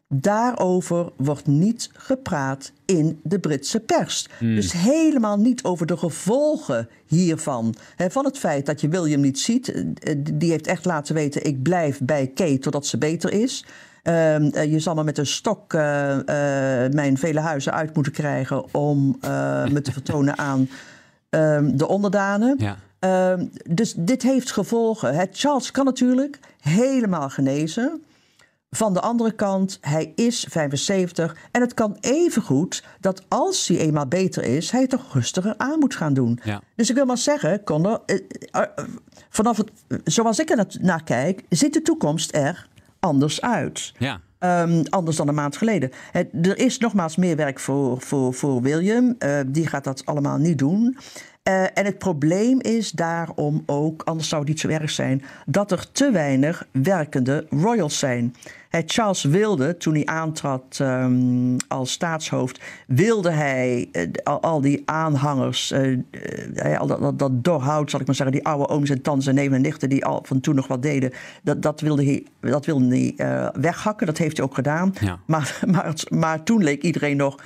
daarover 0.09 1.13
wordt 1.17 1.47
niet 1.47 1.91
gepraat 1.93 2.73
in 2.85 3.21
de 3.23 3.39
Britse 3.39 3.81
pers. 3.81 4.29
Hmm. 4.39 4.55
Dus 4.55 4.73
helemaal 4.73 5.39
niet 5.39 5.65
over 5.65 5.87
de 5.87 5.97
gevolgen 5.97 6.89
hiervan. 7.07 7.75
He, 7.97 8.11
van 8.11 8.25
het 8.25 8.39
feit 8.39 8.67
dat 8.67 8.81
je 8.81 8.89
William 8.89 9.21
niet 9.21 9.39
ziet. 9.39 9.85
Die 10.33 10.51
heeft 10.51 10.67
echt 10.67 10.85
laten 10.85 11.15
weten, 11.15 11.45
ik 11.45 11.63
blijf 11.63 12.01
bij 12.01 12.27
Kate 12.35 12.59
totdat 12.59 12.87
ze 12.87 12.99
beter 12.99 13.33
is. 13.33 13.65
Uh, 14.09 14.65
je 14.65 14.79
zal 14.79 14.95
me 14.95 15.05
met 15.05 15.19
een 15.19 15.27
stok 15.27 15.73
uh, 15.73 15.81
uh, 15.81 16.23
mijn 16.91 17.19
vele 17.19 17.41
huizen 17.41 17.73
uit 17.73 17.95
moeten 17.95 18.13
krijgen 18.13 18.75
om 18.75 19.19
me 19.71 19.81
te 19.83 19.93
vertonen 19.93 20.39
aan 20.39 20.69
ehm, 21.31 21.77
de 21.77 21.89
onderdanen. 21.89 22.57
Ja. 22.59 22.77
Ehm, 22.99 23.47
dus 23.71 23.95
dit 23.97 24.23
heeft 24.23 24.53
gevolgen. 24.53 25.29
Charles 25.33 25.71
kan 25.71 25.85
natuurlijk 25.85 26.39
helemaal 26.61 27.31
genezen. 27.31 28.01
Van 28.71 28.95
de 28.95 29.01
andere 29.01 29.33
kant, 29.33 29.79
hij 29.81 30.13
is 30.15 30.47
75 30.51 31.37
en 31.51 31.61
het 31.61 31.75
kan 31.75 31.97
evengoed 32.01 32.85
dat 33.01 33.23
als 33.29 33.69
hij 33.69 33.79
eenmaal 33.79 34.07
beter 34.07 34.43
is, 34.45 34.71
hij 34.71 34.81
het 34.81 34.91
toch 34.91 35.15
rustiger 35.15 35.55
aan 35.57 35.79
moet 35.79 35.95
gaan 35.95 36.15
doen. 36.15 36.41
Ja. 36.43 36.61
Dus 36.75 36.89
ik 36.89 36.95
wil 36.95 37.05
maar 37.05 37.19
zeggen, 37.19 37.65
Conor, 37.65 38.03
eh, 38.07 38.17
eh, 38.51 38.63
eh, 38.63 38.85
vanaf 39.29 39.57
het, 39.57 39.71
zoals 40.05 40.39
ik 40.39 40.51
er 40.51 40.57
na- 40.57 40.67
naar 40.81 41.03
kijk, 41.03 41.43
ziet 41.49 41.73
de 41.73 41.83
toekomst 41.83 42.35
er 42.35 42.69
anders 43.07 43.41
uit. 43.41 43.93
Ja. 43.99 44.21
Ehm, 44.39 44.85
anders 44.89 45.17
dan 45.17 45.29
een 45.29 45.35
maand 45.35 45.57
geleden. 45.57 45.91
Er 46.43 46.59
is 46.59 46.79
nogmaals 46.79 47.17
meer 47.17 47.37
werk 47.37 47.61
voor, 47.61 48.01
voor, 48.01 48.35
voor 48.35 48.63
William. 48.63 49.15
Eh, 49.19 49.41
die 49.47 49.67
gaat 49.67 49.85
dat 49.85 50.07
allemaal 50.07 50.39
niet 50.39 50.59
doen. 50.59 50.97
Eh, 51.43 51.63
en 51.63 51.85
het 51.85 51.99
probleem 51.99 52.61
is 52.61 52.91
daarom 52.91 53.63
ook, 53.67 54.03
anders 54.03 54.29
zou 54.29 54.41
het 54.41 54.51
niet 54.51 54.61
zo 54.61 54.69
erg 54.69 54.91
zijn, 54.91 55.23
dat 55.47 55.71
er 55.71 55.93
te 55.93 56.11
weinig 56.11 56.67
werkende 56.73 57.47
royals 57.51 57.99
zijn. 57.99 58.35
Charles 58.71 59.23
wilde, 59.23 59.77
toen 59.77 59.95
hij 59.95 60.07
aantrad 60.07 60.63
ehm, 60.79 61.57
als 61.69 61.93
staatshoofd, 61.93 62.61
wilde 62.87 63.31
hij 63.31 63.89
eh, 63.93 64.09
al, 64.23 64.43
al 64.43 64.61
die 64.61 64.83
aanhangers, 64.85 65.71
eh, 65.71 65.93
eh, 66.55 66.81
al 66.81 66.87
dat, 66.87 67.01
dat, 67.01 67.19
dat 67.19 67.45
doorhoud, 67.45 67.91
zal 67.91 68.01
ik 68.01 68.07
maar 68.07 68.15
zeggen, 68.15 68.35
die 68.35 68.47
oude 68.47 68.69
ooms 68.69 68.91
en 68.91 69.03
tantes 69.03 69.27
en 69.27 69.35
neven 69.35 69.57
en 69.57 69.63
nichten 69.63 69.89
die 69.89 70.05
al 70.05 70.23
van 70.27 70.41
toen 70.41 70.55
nog 70.55 70.67
wat 70.67 70.83
deden, 70.83 71.13
dat, 71.43 71.63
dat 71.63 71.81
wilde 71.81 72.05
hij, 72.05 72.27
dat 72.41 72.67
wilde 72.67 72.87
hij 72.89 73.51
weghakken. 73.61 74.07
Dat 74.07 74.19
heeft 74.19 74.37
hij 74.37 74.47
ook 74.47 74.55
gedaan. 74.55 74.95
Ja. 75.01 75.19
Maar, 75.27 75.61
maar, 75.73 75.95
maar 76.09 76.43
toen 76.43 76.63
leek 76.63 76.83
iedereen 76.83 77.17
nog 77.17 77.37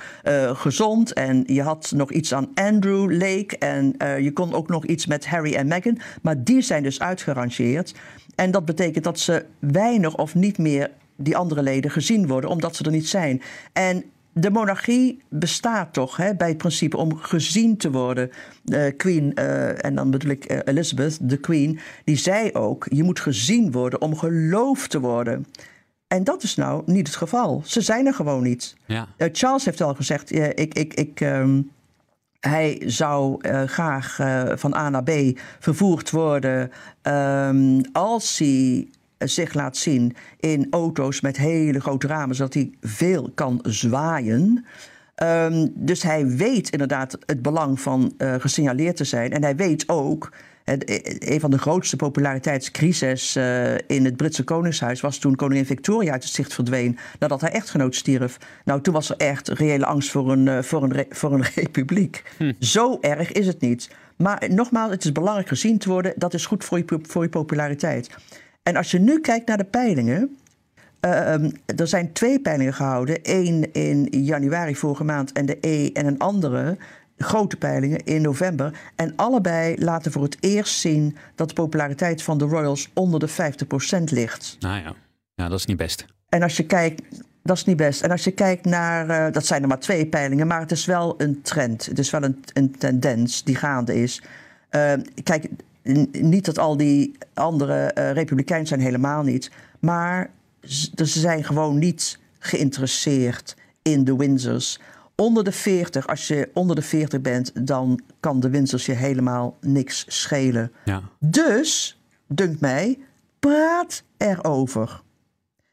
gezond. 0.53 1.13
En 1.13 1.43
je 1.45 1.61
had 1.61 1.91
nog 1.95 2.11
iets 2.11 2.33
aan 2.33 2.49
Andrew 2.53 3.11
Lake. 3.11 3.57
En 3.57 3.95
je 4.23 4.31
kon 4.33 4.53
ook 4.53 4.67
nog 4.67 4.85
iets 4.85 5.05
met 5.05 5.27
Harry 5.27 5.53
en 5.53 5.67
Meghan. 5.67 5.97
Maar 6.21 6.43
die 6.43 6.61
zijn 6.61 6.83
dus 6.83 6.99
uitgerangeerd. 6.99 7.93
En 8.35 8.51
dat 8.51 8.65
betekent 8.65 9.03
dat 9.03 9.19
ze 9.19 9.45
weinig 9.59 10.17
of 10.17 10.35
niet 10.35 10.57
meer 10.57 10.89
die 11.23 11.37
andere 11.37 11.61
leden 11.61 11.91
gezien 11.91 12.27
worden, 12.27 12.49
omdat 12.49 12.75
ze 12.75 12.83
er 12.83 12.91
niet 12.91 13.09
zijn. 13.09 13.41
En 13.73 14.03
de 14.33 14.49
monarchie 14.49 15.23
bestaat 15.29 15.93
toch 15.93 16.17
hè, 16.17 16.35
bij 16.35 16.47
het 16.47 16.57
principe 16.57 16.97
om 16.97 17.15
gezien 17.17 17.77
te 17.77 17.91
worden. 17.91 18.31
Queen, 18.97 19.33
eh, 19.33 19.85
en 19.85 19.95
dan 19.95 20.11
bedoel 20.11 20.31
ik 20.31 20.45
eh, 20.45 20.59
Elizabeth, 20.65 21.29
de 21.29 21.37
Queen, 21.37 21.79
die 22.03 22.17
zei 22.17 22.53
ook: 22.53 22.85
je 22.89 23.03
moet 23.03 23.19
gezien 23.19 23.71
worden 23.71 24.01
om 24.01 24.17
geloofd 24.17 24.89
te 24.89 24.99
worden. 24.99 25.45
En 26.07 26.23
dat 26.23 26.43
is 26.43 26.55
nou 26.55 26.83
niet 26.85 27.07
het 27.07 27.15
geval. 27.15 27.61
Ze 27.65 27.81
zijn 27.81 28.05
er 28.05 28.13
gewoon 28.13 28.43
niet. 28.43 28.75
Ja. 28.85 29.07
Eh, 29.17 29.29
Charles 29.31 29.65
heeft 29.65 29.81
al 29.81 29.95
gezegd: 29.95 30.35
ik, 30.35 30.73
ik, 30.73 30.93
ik, 30.93 31.21
ehm, 31.21 31.61
hij 32.39 32.81
zou 32.85 33.47
graag 33.67 34.15
van 34.59 34.75
A 34.75 34.89
naar 34.89 35.03
B 35.03 35.11
vervoerd 35.59 36.09
worden 36.09 36.71
ehm, 37.01 37.81
als 37.91 38.37
hij 38.37 38.87
zich 39.23 39.53
laat 39.53 39.77
zien 39.77 40.15
in 40.39 40.67
auto's 40.69 41.21
met 41.21 41.37
hele 41.37 41.79
grote 41.79 42.07
ramen, 42.07 42.35
zodat 42.35 42.53
hij 42.53 42.71
veel 42.81 43.31
kan 43.35 43.59
zwaaien. 43.63 44.65
Ehm, 45.15 45.67
dus 45.73 46.03
hij 46.03 46.27
weet 46.27 46.69
inderdaad 46.69 47.17
het 47.25 47.41
belang 47.41 47.79
van 47.81 48.13
eh, 48.17 48.33
gesignaleerd 48.37 48.95
te 48.95 49.03
zijn. 49.03 49.31
En 49.31 49.43
hij 49.43 49.55
weet 49.55 49.83
ook. 49.89 50.31
het- 50.63 50.89
Een 51.29 51.39
van 51.39 51.51
de 51.51 51.57
grootste 51.57 51.95
populariteitscrises 51.95 53.35
eh, 53.35 53.73
in 53.87 54.05
het 54.05 54.17
Britse 54.17 54.43
Koningshuis 54.43 55.01
was 55.01 55.17
toen 55.17 55.35
koningin 55.35 55.65
Victoria 55.65 56.11
uit 56.11 56.23
het 56.23 56.33
zicht 56.33 56.53
verdween 56.53 56.97
nadat 57.19 57.41
haar 57.41 57.51
echtgenoot 57.51 57.95
stierf. 57.95 58.37
Nou, 58.65 58.81
toen 58.81 58.93
was 58.93 59.09
er 59.09 59.15
echt 59.17 59.47
reële 59.47 59.85
angst 59.85 60.11
voor 60.11 60.31
een, 60.31 60.47
eh, 60.47 60.61
voor 60.61 60.83
een, 60.83 60.91
re- 60.93 61.05
voor 61.09 61.33
een 61.33 61.43
republiek. 61.55 62.23
Zo 62.59 62.97
erg 63.01 63.31
is 63.31 63.47
het 63.47 63.61
niet. 63.61 63.89
Maar 64.17 64.43
nogmaals, 64.49 64.91
het 64.91 65.03
is 65.03 65.11
belangrijk 65.11 65.47
gezien 65.47 65.77
te 65.77 65.89
worden. 65.89 66.13
Dat 66.15 66.33
is 66.33 66.45
goed 66.45 66.63
voor 66.63 66.77
je, 66.77 66.85
voor 67.01 67.23
je 67.23 67.29
populariteit. 67.29 68.09
En 68.63 68.75
als 68.75 68.91
je 68.91 68.99
nu 68.99 69.19
kijkt 69.19 69.47
naar 69.47 69.57
de 69.57 69.63
peilingen. 69.63 70.37
Ehm, 70.99 71.51
er 71.65 71.87
zijn 71.87 72.13
twee 72.13 72.39
peilingen 72.39 72.73
gehouden. 72.73 73.19
Eén 73.23 73.71
in 73.71 74.07
januari 74.09 74.75
vorige 74.75 75.03
maand 75.03 75.31
en, 75.31 75.45
de 75.45 75.57
e 75.61 75.91
en 75.93 76.05
een 76.05 76.19
andere 76.19 76.77
grote 77.17 77.57
peilingen 77.57 78.03
in 78.03 78.21
november. 78.21 78.79
En 78.95 79.13
allebei 79.15 79.75
laten 79.83 80.11
voor 80.11 80.23
het 80.23 80.37
eerst 80.39 80.79
zien 80.79 81.17
dat 81.35 81.47
de 81.47 81.53
populariteit 81.53 82.23
van 82.23 82.37
de 82.37 82.45
Royals 82.45 82.89
onder 82.93 83.19
de 83.19 83.29
50% 83.29 84.03
ligt. 84.03 84.57
Nou 84.59 84.81
ja. 84.81 84.93
ja, 85.33 85.49
dat 85.49 85.59
is 85.59 85.65
niet 85.65 85.77
best. 85.77 86.05
En 86.29 86.41
als 86.41 86.57
je 86.57 86.65
kijkt, 86.65 87.01
dat 87.43 87.57
is 87.57 87.65
niet 87.65 87.77
best. 87.77 88.01
En 88.01 88.11
als 88.11 88.23
je 88.23 88.31
kijkt 88.31 88.65
naar, 88.65 89.09
eh, 89.09 89.33
dat 89.33 89.45
zijn 89.45 89.61
er 89.61 89.67
maar 89.67 89.79
twee 89.79 90.05
peilingen, 90.05 90.47
maar 90.47 90.59
het 90.59 90.71
is 90.71 90.85
wel 90.85 91.13
een 91.17 91.41
trend. 91.41 91.85
Het 91.85 91.99
is 91.99 92.09
wel 92.09 92.23
een, 92.23 92.43
een 92.53 92.77
tendens 92.77 93.43
die 93.43 93.55
gaande 93.55 94.01
is. 94.01 94.21
Eh, 94.69 94.93
kijk, 95.23 95.47
niet 96.11 96.45
dat 96.45 96.57
al 96.57 96.77
die 96.77 97.17
andere 97.33 97.83
eh 97.83 98.11
republikeinen 98.11 98.67
zijn, 98.67 98.79
helemaal 98.79 99.23
niet. 99.23 99.51
Maar 99.79 100.29
dus 100.93 101.11
ze 101.13 101.19
zijn 101.19 101.43
gewoon 101.43 101.79
niet 101.79 102.19
geïnteresseerd 102.39 103.55
in 103.81 104.03
de 104.03 104.15
Windsors. 104.15 104.79
Onder 105.15 105.43
de 105.43 105.51
40, 105.51 106.07
als 106.07 106.27
je 106.27 106.49
onder 106.53 106.75
de 106.75 106.81
40 106.81 107.21
bent, 107.21 107.67
dan 107.67 108.01
kan 108.19 108.39
de 108.39 108.49
Windsors 108.49 108.85
je 108.85 108.93
helemaal 108.93 109.57
niks 109.61 110.05
schelen. 110.07 110.71
Ja. 110.85 111.01
Dus, 111.19 112.01
dunkt 112.27 112.59
mij, 112.59 112.99
praat 113.39 114.03
erover. 114.17 115.01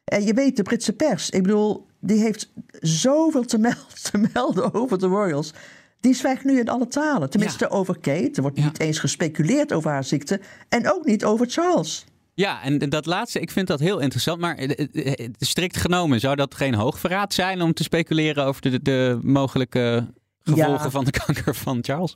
En 0.03 0.23
je 0.23 0.33
weet, 0.33 0.55
de 0.55 0.63
Britse 0.63 0.93
pers, 0.93 1.29
ik 1.29 1.43
bedoel, 1.43 1.87
die 1.99 2.19
heeft 2.19 2.51
zoveel 2.79 3.45
te 3.45 3.57
melden, 3.57 4.03
te 4.11 4.29
melden 4.33 4.73
over 4.73 4.99
de 4.99 5.07
Royals. 5.07 5.53
Die 5.99 6.13
zwijgt 6.13 6.43
nu 6.43 6.59
in 6.59 6.69
alle 6.69 6.87
talen. 6.87 7.29
Tenminste 7.29 7.69
over 7.69 7.99
Kate. 7.99 8.29
Er 8.33 8.41
wordt 8.41 8.57
Ja. 8.57 8.63
niet 8.63 8.79
eens 8.79 8.99
gespeculeerd 8.99 9.73
over 9.73 9.91
haar 9.91 10.03
ziekte. 10.03 10.39
En 10.69 10.91
ook 10.93 11.05
niet 11.05 11.25
over 11.25 11.49
Charles. 11.49 12.05
Ja, 12.33 12.63
en 12.63 12.77
dat 12.89 13.05
laatste, 13.05 13.39
ik 13.39 13.51
vind 13.51 13.67
dat 13.67 13.79
heel 13.79 13.99
interessant. 13.99 14.39
Maar 14.39 14.55
eh, 14.55 14.87
eh, 14.93 15.13
eh, 15.25 15.29
strikt 15.39 15.77
genomen, 15.77 16.19
zou 16.19 16.35
dat 16.35 16.55
geen 16.55 16.73
hoogverraad 16.73 17.33
zijn 17.33 17.61
om 17.61 17.73
te 17.73 17.83
speculeren 17.83 18.45
over 18.45 18.61
de, 18.61 18.81
de 18.81 19.19
mogelijke 19.21 20.07
gevolgen 20.43 20.83
Ja. 20.83 20.89
van 20.89 21.03
de 21.05 21.11
kanker 21.11 21.55
van 21.55 21.77
Charles? 21.81 22.15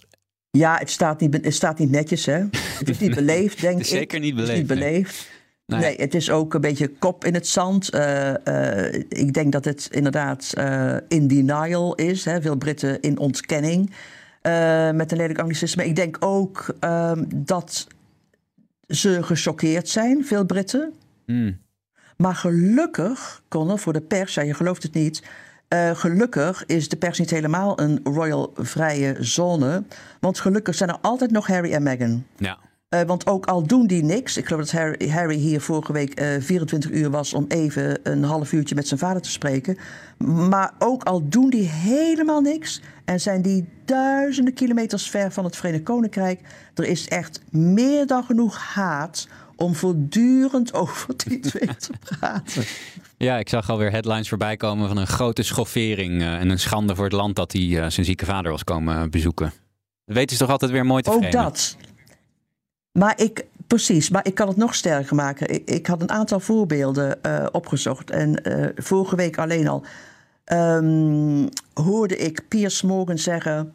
Ja, 0.52 0.78
het 0.78 0.90
staat 0.90 1.20
niet, 1.20 1.34
het 1.34 1.54
staat 1.54 1.80
niet 1.80 1.90
netjes, 1.90 2.26
hè? 2.26 2.44
Het 2.58 2.90
is 2.90 3.00
niet 3.00 3.16
beleefd, 3.16 3.62
denk 3.62 3.78
Het 3.78 3.86
is 3.86 3.92
ik. 3.92 3.98
zeker 3.98 4.20
niet 4.20 4.38
Het 4.40 4.48
is 4.50 4.56
niet 4.56 4.68
beleefd, 4.68 5.28
nee. 5.30 5.42
Nee. 5.80 5.90
Nee. 5.90 5.96
het 6.02 6.16
is 6.16 6.30
ook 6.30 6.54
een 6.54 6.62
beetje 6.62 6.88
kop 6.88 7.26
in 7.26 7.34
het 7.34 7.48
zand. 7.48 7.90
Eh, 7.90 8.88
eh, 8.88 9.04
ik 9.10 9.34
denk 9.34 9.52
dat 9.52 9.66
het 9.66 9.88
inderdaad 9.92 10.52
eh, 10.54 10.96
in 11.08 11.28
denial 11.28 11.96
is. 11.96 12.26
Hè? 12.26 12.42
Veel 12.42 12.56
Britten 12.56 13.02
in 13.02 13.18
ontkenning. 13.18 13.92
met 14.94 15.12
een 15.12 15.18
lelijk 15.18 15.40
anglicisme. 15.40 15.86
Ik 15.86 15.96
denk 15.96 16.18
ook 16.20 16.76
ehm, 16.80 17.24
dat 17.36 17.88
ze 18.88 19.24
gechoqueerd 19.24 19.90
zijn, 19.90 20.26
veel 20.26 20.46
Britten. 20.46 20.94
Hmm. 21.26 21.62
Maar 22.18 22.36
gelukkig, 22.36 23.44
Conor, 23.48 23.80
voor 23.80 23.94
de 23.94 24.02
pers, 24.02 24.34
ja, 24.34 24.42
je 24.42 24.54
gelooft 24.54 24.84
het 24.84 24.94
niet. 24.94 25.24
gelukkig 25.94 26.66
is 26.66 26.90
de 26.90 26.96
pers 26.96 27.20
niet 27.20 27.30
helemaal 27.30 27.80
een 27.80 28.00
royal-vrije 28.04 29.16
zone. 29.20 29.84
Want 30.20 30.40
gelukkig 30.40 30.76
zijn 30.76 30.90
er 30.90 30.98
altijd 31.02 31.32
nog 31.32 31.48
Harry 31.48 31.74
en 31.74 31.84
Meghan. 31.84 32.26
Ja. 32.38 32.58
Eh, 32.94 33.02
want 33.02 33.28
ook 33.28 33.46
al 33.46 33.64
doen 33.64 33.88
die 33.88 34.04
niks. 34.04 34.38
Ik 34.38 34.46
geloof 34.46 34.62
dat 34.62 34.72
Harry, 34.72 35.10
Harry 35.10 35.36
hier 35.36 35.62
vorige 35.62 35.94
week 35.94 36.14
eh 36.14 36.28
24 36.40 36.92
uur 36.92 37.10
was 37.10 37.34
om 37.34 37.46
even 37.48 38.00
een 38.04 38.24
half 38.24 38.52
uurtje 38.52 38.76
met 38.76 38.88
zijn 38.88 39.00
vader 39.00 39.22
te 39.22 39.30
spreken. 39.30 39.78
Maar 40.18 40.74
ook 40.80 41.04
al 41.04 41.30
doen 41.30 41.50
die 41.50 41.68
helemaal 41.68 42.42
niks. 42.42 42.82
En 43.06 43.20
zijn 43.20 43.42
die 43.42 43.68
duizenden 43.86 44.54
kilometers 44.54 45.10
ver 45.10 45.32
van 45.32 45.44
het 45.44 45.56
Verenigd 45.56 45.84
Koninkrijk. 45.84 46.40
Er 46.76 46.86
is 46.86 47.08
echt 47.08 47.42
meer 47.50 48.08
dan 48.08 48.24
genoeg 48.24 48.58
haat 48.58 49.28
om 49.56 49.76
voortdurend 49.76 50.74
over 50.82 51.08
die 51.18 51.40
twee 51.40 51.76
te 51.76 51.92
praten. 52.00 52.64
ja, 53.18 53.38
ik 53.38 53.50
zag 53.50 53.70
alweer 53.70 53.92
headlines 53.92 54.30
voorbij 54.30 54.58
komen 54.58 54.88
van 54.88 54.98
een 54.98 55.08
grote 55.08 55.44
schoffering 55.44 56.22
eh, 56.22 56.34
en 56.34 56.50
een 56.50 56.60
schande 56.60 56.96
voor 56.96 57.06
het 57.06 57.14
land 57.14 57.36
dat 57.36 57.52
hij 57.52 57.62
eh, 57.62 57.90
zijn 57.90 58.06
zieke 58.06 58.26
vader 58.26 58.52
was 58.52 58.64
komen 58.64 59.12
bezoeken. 59.12 59.54
Dat 60.06 60.16
weten 60.16 60.36
ze 60.38 60.42
toch 60.42 60.52
altijd 60.52 60.72
weer 60.72 60.86
mooi 60.86 61.04
te 61.04 61.12
Ook 61.12 61.32
dat. 61.32 61.78
Maar 62.94 63.22
ik, 63.22 63.46
precies, 63.68 64.10
maar 64.10 64.28
ik 64.28 64.36
kan 64.36 64.48
het 64.48 64.58
nog 64.58 64.76
sterker 64.76 65.16
maken. 65.16 65.50
Ik, 65.50 65.70
ik 65.70 65.88
had 65.88 66.02
een 66.02 66.12
aantal 66.12 66.40
voorbeelden 66.40 67.24
eh, 67.24 67.46
opgezocht. 67.52 68.10
En 68.10 68.44
eh, 68.44 68.70
vorige 68.76 69.16
week 69.16 69.38
alleen 69.38 69.68
al 69.68 69.84
ehm, 70.44 71.48
hoorde 71.74 72.18
ik 72.18 72.48
Piers 72.48 72.82
Morgan 72.82 73.18
zeggen... 73.18 73.74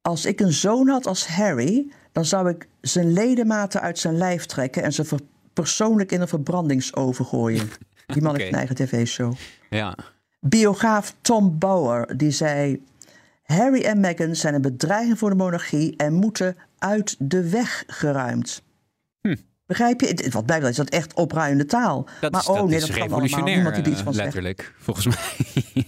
als 0.00 0.24
ik 0.24 0.40
een 0.40 0.52
zoon 0.52 0.88
had 0.88 1.06
als 1.06 1.26
Harry... 1.26 1.92
dan 2.12 2.24
zou 2.24 2.48
ik 2.48 2.68
zijn 2.80 3.12
ledematen 3.12 3.80
uit 3.80 3.98
zijn 3.98 4.16
lijf 4.16 4.46
trekken... 4.46 4.82
en 4.82 4.92
ze 4.92 5.04
persoonlijk 5.52 6.12
in 6.12 6.20
een 6.20 6.28
verbrandingsoven 6.28 7.24
gooien. 7.24 7.70
Die 8.06 8.22
man 8.22 8.30
Oké. 8.30 8.40
heeft 8.40 8.52
een 8.52 8.58
eigen 8.58 8.76
tv-show. 8.76 9.32
Ja. 9.70 9.96
Biograaf 10.40 11.14
Tom 11.20 11.58
Bauer 11.58 12.16
die 12.16 12.30
zei... 12.30 12.82
Harry 13.42 13.82
en 13.82 14.00
Meghan 14.00 14.34
zijn 14.34 14.54
een 14.54 14.62
bedreiging 14.62 15.18
voor 15.18 15.30
de 15.30 15.36
monarchie... 15.36 15.96
en 15.96 16.12
moeten 16.12 16.56
uit 16.78 17.16
de 17.18 17.48
weg 17.48 17.84
geruimd. 17.86 18.62
Hm. 19.20 19.36
Begrijp 19.66 20.00
je? 20.00 20.26
Wat 20.30 20.46
betreft 20.46 20.68
is 20.68 20.76
dat 20.76 20.88
echt 20.88 21.14
opruiende 21.14 21.64
taal. 21.66 22.06
Dat 22.20 22.32
maar 22.32 22.40
is, 22.40 22.46
oh 22.48 22.56
dat 22.56 22.68
nee, 22.68 22.80
dat 22.80 22.90
kan 22.90 23.12
allemaal. 23.12 23.42
Niemand 23.44 23.74
die 23.74 23.84
er 23.84 23.90
iets 23.90 23.98
eh, 23.98 24.04
van 24.04 24.14
zegt. 24.14 24.24
letterlijk, 24.24 24.74
volgens 24.78 25.06
mij. 25.06 25.86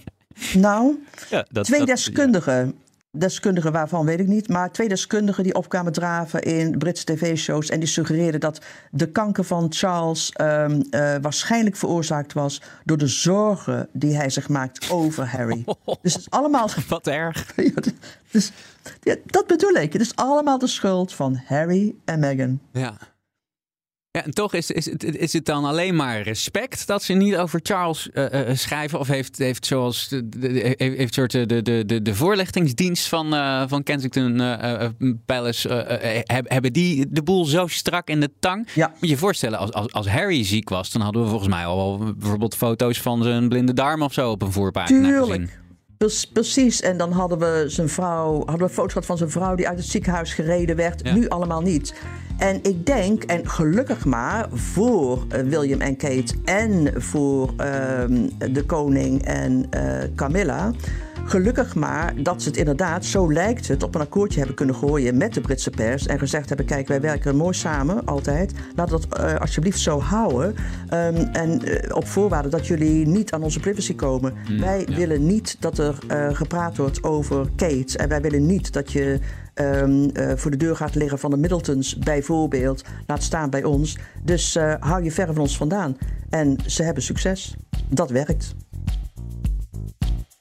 Nou, 0.53 1.03
ja, 1.29 1.45
dat, 1.51 1.65
twee 1.65 1.79
dat- 1.79 1.87
deskundigen 1.87 2.75
deskundigen 3.11 3.71
waarvan 3.71 4.05
weet 4.05 4.19
ik 4.19 4.27
niet. 4.27 4.47
Maar 4.47 4.71
twee 4.71 4.89
deskundigen 4.89 5.43
die 5.43 5.55
opkwamen 5.55 5.91
draven 5.91 6.41
in 6.41 6.77
Britse 6.77 7.05
tv-shows. 7.05 7.69
En 7.69 7.79
die 7.79 7.87
suggereerden 7.87 8.39
dat 8.39 8.61
de 8.91 9.11
kanker 9.11 9.43
van 9.43 9.65
Charles 9.69 10.33
um, 10.41 10.71
uh, 10.71 11.15
waarschijnlijk 11.21 11.75
veroorzaakt 11.75 12.33
was 12.33 12.61
door 12.83 12.97
de 12.97 13.07
zorgen 13.07 13.89
die 13.91 14.15
hij 14.15 14.29
zich 14.29 14.49
maakt 14.49 14.89
over 14.89 15.27
Harry. 15.27 15.63
Dus 16.01 16.13
het 16.13 16.21
is 16.21 16.29
allemaal. 16.29 16.69
Wat 16.87 17.07
erg. 17.07 17.53
dus, 18.31 18.51
ja, 19.01 19.15
dat 19.25 19.47
bedoel 19.47 19.73
ik. 19.73 19.93
Het 19.93 20.01
is 20.01 20.15
allemaal 20.15 20.57
de 20.57 20.67
schuld 20.67 21.13
van 21.13 21.41
Harry 21.45 21.95
en 22.05 22.19
Meghan. 22.19 22.59
Ja. 22.71 22.97
Ja, 24.13 24.23
en 24.23 24.31
toch 24.31 24.53
is, 24.53 24.71
is, 24.71 24.85
het, 24.85 25.03
is 25.03 25.33
het 25.33 25.45
dan 25.45 25.65
alleen 25.65 25.95
maar 25.95 26.21
respect 26.21 26.87
dat 26.87 27.03
ze 27.03 27.13
niet 27.13 27.37
over 27.37 27.59
Charles 27.63 28.09
uh, 28.13 28.25
uh, 28.33 28.55
schrijven? 28.55 28.99
Of 28.99 29.07
heeft, 29.07 29.37
heeft 29.37 29.65
zoals 29.65 30.07
de, 30.09 30.29
de, 30.29 30.75
heeft 30.77 31.13
soort 31.13 31.31
de, 31.31 31.61
de, 31.61 31.83
de, 31.85 32.01
de 32.01 32.15
voorlichtingsdienst 32.15 33.07
van, 33.07 33.33
uh, 33.33 33.63
van 33.67 33.83
Kensington 33.83 34.41
Palace, 35.25 35.69
hebben 36.27 36.73
die 36.73 37.05
de 37.09 37.23
boel 37.23 37.45
zo 37.45 37.67
strak 37.67 38.07
in 38.07 38.19
de 38.19 38.29
tang? 38.39 38.67
Ja. 38.73 38.87
Moet 38.87 38.97
je 38.99 39.07
je 39.07 39.17
voorstellen, 39.17 39.59
als, 39.59 39.71
als, 39.71 39.91
als 39.91 40.07
Harry 40.07 40.43
ziek 40.43 40.69
was, 40.69 40.91
dan 40.91 41.01
hadden 41.01 41.21
we 41.23 41.27
volgens 41.29 41.49
mij 41.49 41.65
al 41.65 42.13
bijvoorbeeld 42.17 42.55
foto's 42.55 43.01
van 43.01 43.23
zijn 43.23 43.49
blinde 43.49 43.73
darm 43.73 44.01
of 44.01 44.13
zo 44.13 44.31
op 44.31 44.41
een 44.41 44.51
voorpagina 44.51 45.07
Tuurlijk. 45.07 45.41
gezien. 45.41 45.60
Precies, 46.33 46.81
en 46.81 46.97
dan 46.97 47.11
hadden 47.11 47.39
we 47.39 47.63
zijn 47.67 47.89
vrouw, 47.89 48.43
hadden 48.45 48.67
we 48.67 48.73
foto's 48.73 48.91
gehad 48.91 49.07
van 49.07 49.17
zijn 49.17 49.29
vrouw 49.29 49.55
die 49.55 49.67
uit 49.67 49.77
het 49.77 49.87
ziekenhuis 49.87 50.33
gereden 50.33 50.75
werd. 50.75 50.99
Ja. 51.03 51.13
Nu 51.13 51.29
allemaal 51.29 51.61
niet. 51.61 51.93
En 52.37 52.59
ik 52.63 52.85
denk, 52.85 53.23
en 53.23 53.49
gelukkig 53.49 54.05
maar 54.05 54.47
voor 54.53 55.25
uh, 55.35 55.41
William 55.41 55.81
en 55.81 55.95
Kate 55.97 56.33
en 56.45 57.01
voor 57.01 57.49
uh, 57.49 57.57
de 58.51 58.63
koning 58.65 59.25
en 59.25 59.69
uh, 59.75 59.93
Camilla. 60.15 60.71
Gelukkig 61.25 61.75
maar 61.75 62.13
dat 62.23 62.41
ze 62.41 62.47
het 62.47 62.57
inderdaad, 62.57 63.05
zo 63.05 63.31
lijkt 63.33 63.67
het, 63.67 63.83
op 63.83 63.95
een 63.95 64.01
akkoordje 64.01 64.37
hebben 64.37 64.55
kunnen 64.55 64.75
gooien 64.75 65.17
met 65.17 65.33
de 65.33 65.41
Britse 65.41 65.69
pers. 65.69 66.05
En 66.05 66.19
gezegd 66.19 66.47
hebben: 66.47 66.65
kijk, 66.65 66.87
wij 66.87 67.01
werken 67.01 67.35
mooi 67.35 67.53
samen, 67.53 68.05
altijd. 68.05 68.51
We 68.75 68.85
dat 68.85 69.07
uh, 69.19 69.35
alsjeblieft 69.35 69.79
zo 69.79 69.99
houden. 69.99 70.55
Um, 70.93 71.15
en 71.15 71.69
uh, 71.69 71.95
op 71.95 72.07
voorwaarde 72.07 72.49
dat 72.49 72.67
jullie 72.67 73.07
niet 73.07 73.31
aan 73.31 73.43
onze 73.43 73.59
privacy 73.59 73.95
komen. 73.95 74.33
Hmm, 74.45 74.59
wij 74.59 74.85
ja. 74.87 74.95
willen 74.95 75.25
niet 75.25 75.57
dat 75.59 75.77
er 75.77 75.97
uh, 76.11 76.27
gepraat 76.31 76.77
wordt 76.77 77.03
over 77.03 77.49
Kate. 77.55 77.97
En 77.97 78.09
wij 78.09 78.21
willen 78.21 78.45
niet 78.45 78.73
dat 78.73 78.91
je. 78.91 79.19
Um, 79.55 80.09
uh, 80.13 80.31
voor 80.35 80.51
de 80.51 80.57
deur 80.57 80.75
gaat 80.75 80.95
liggen 80.95 81.19
van 81.19 81.29
de 81.29 81.37
Middletons, 81.37 81.97
bijvoorbeeld. 81.97 82.83
Laat 83.07 83.23
staan 83.23 83.49
bij 83.49 83.63
ons. 83.63 83.97
Dus 84.23 84.55
uh, 84.55 84.73
hou 84.79 85.03
je 85.03 85.11
ver 85.11 85.27
van 85.27 85.37
ons 85.37 85.57
vandaan. 85.57 85.97
En 86.29 86.57
ze 86.65 86.83
hebben 86.83 87.03
succes. 87.03 87.55
Dat 87.89 88.09
werkt. 88.09 88.55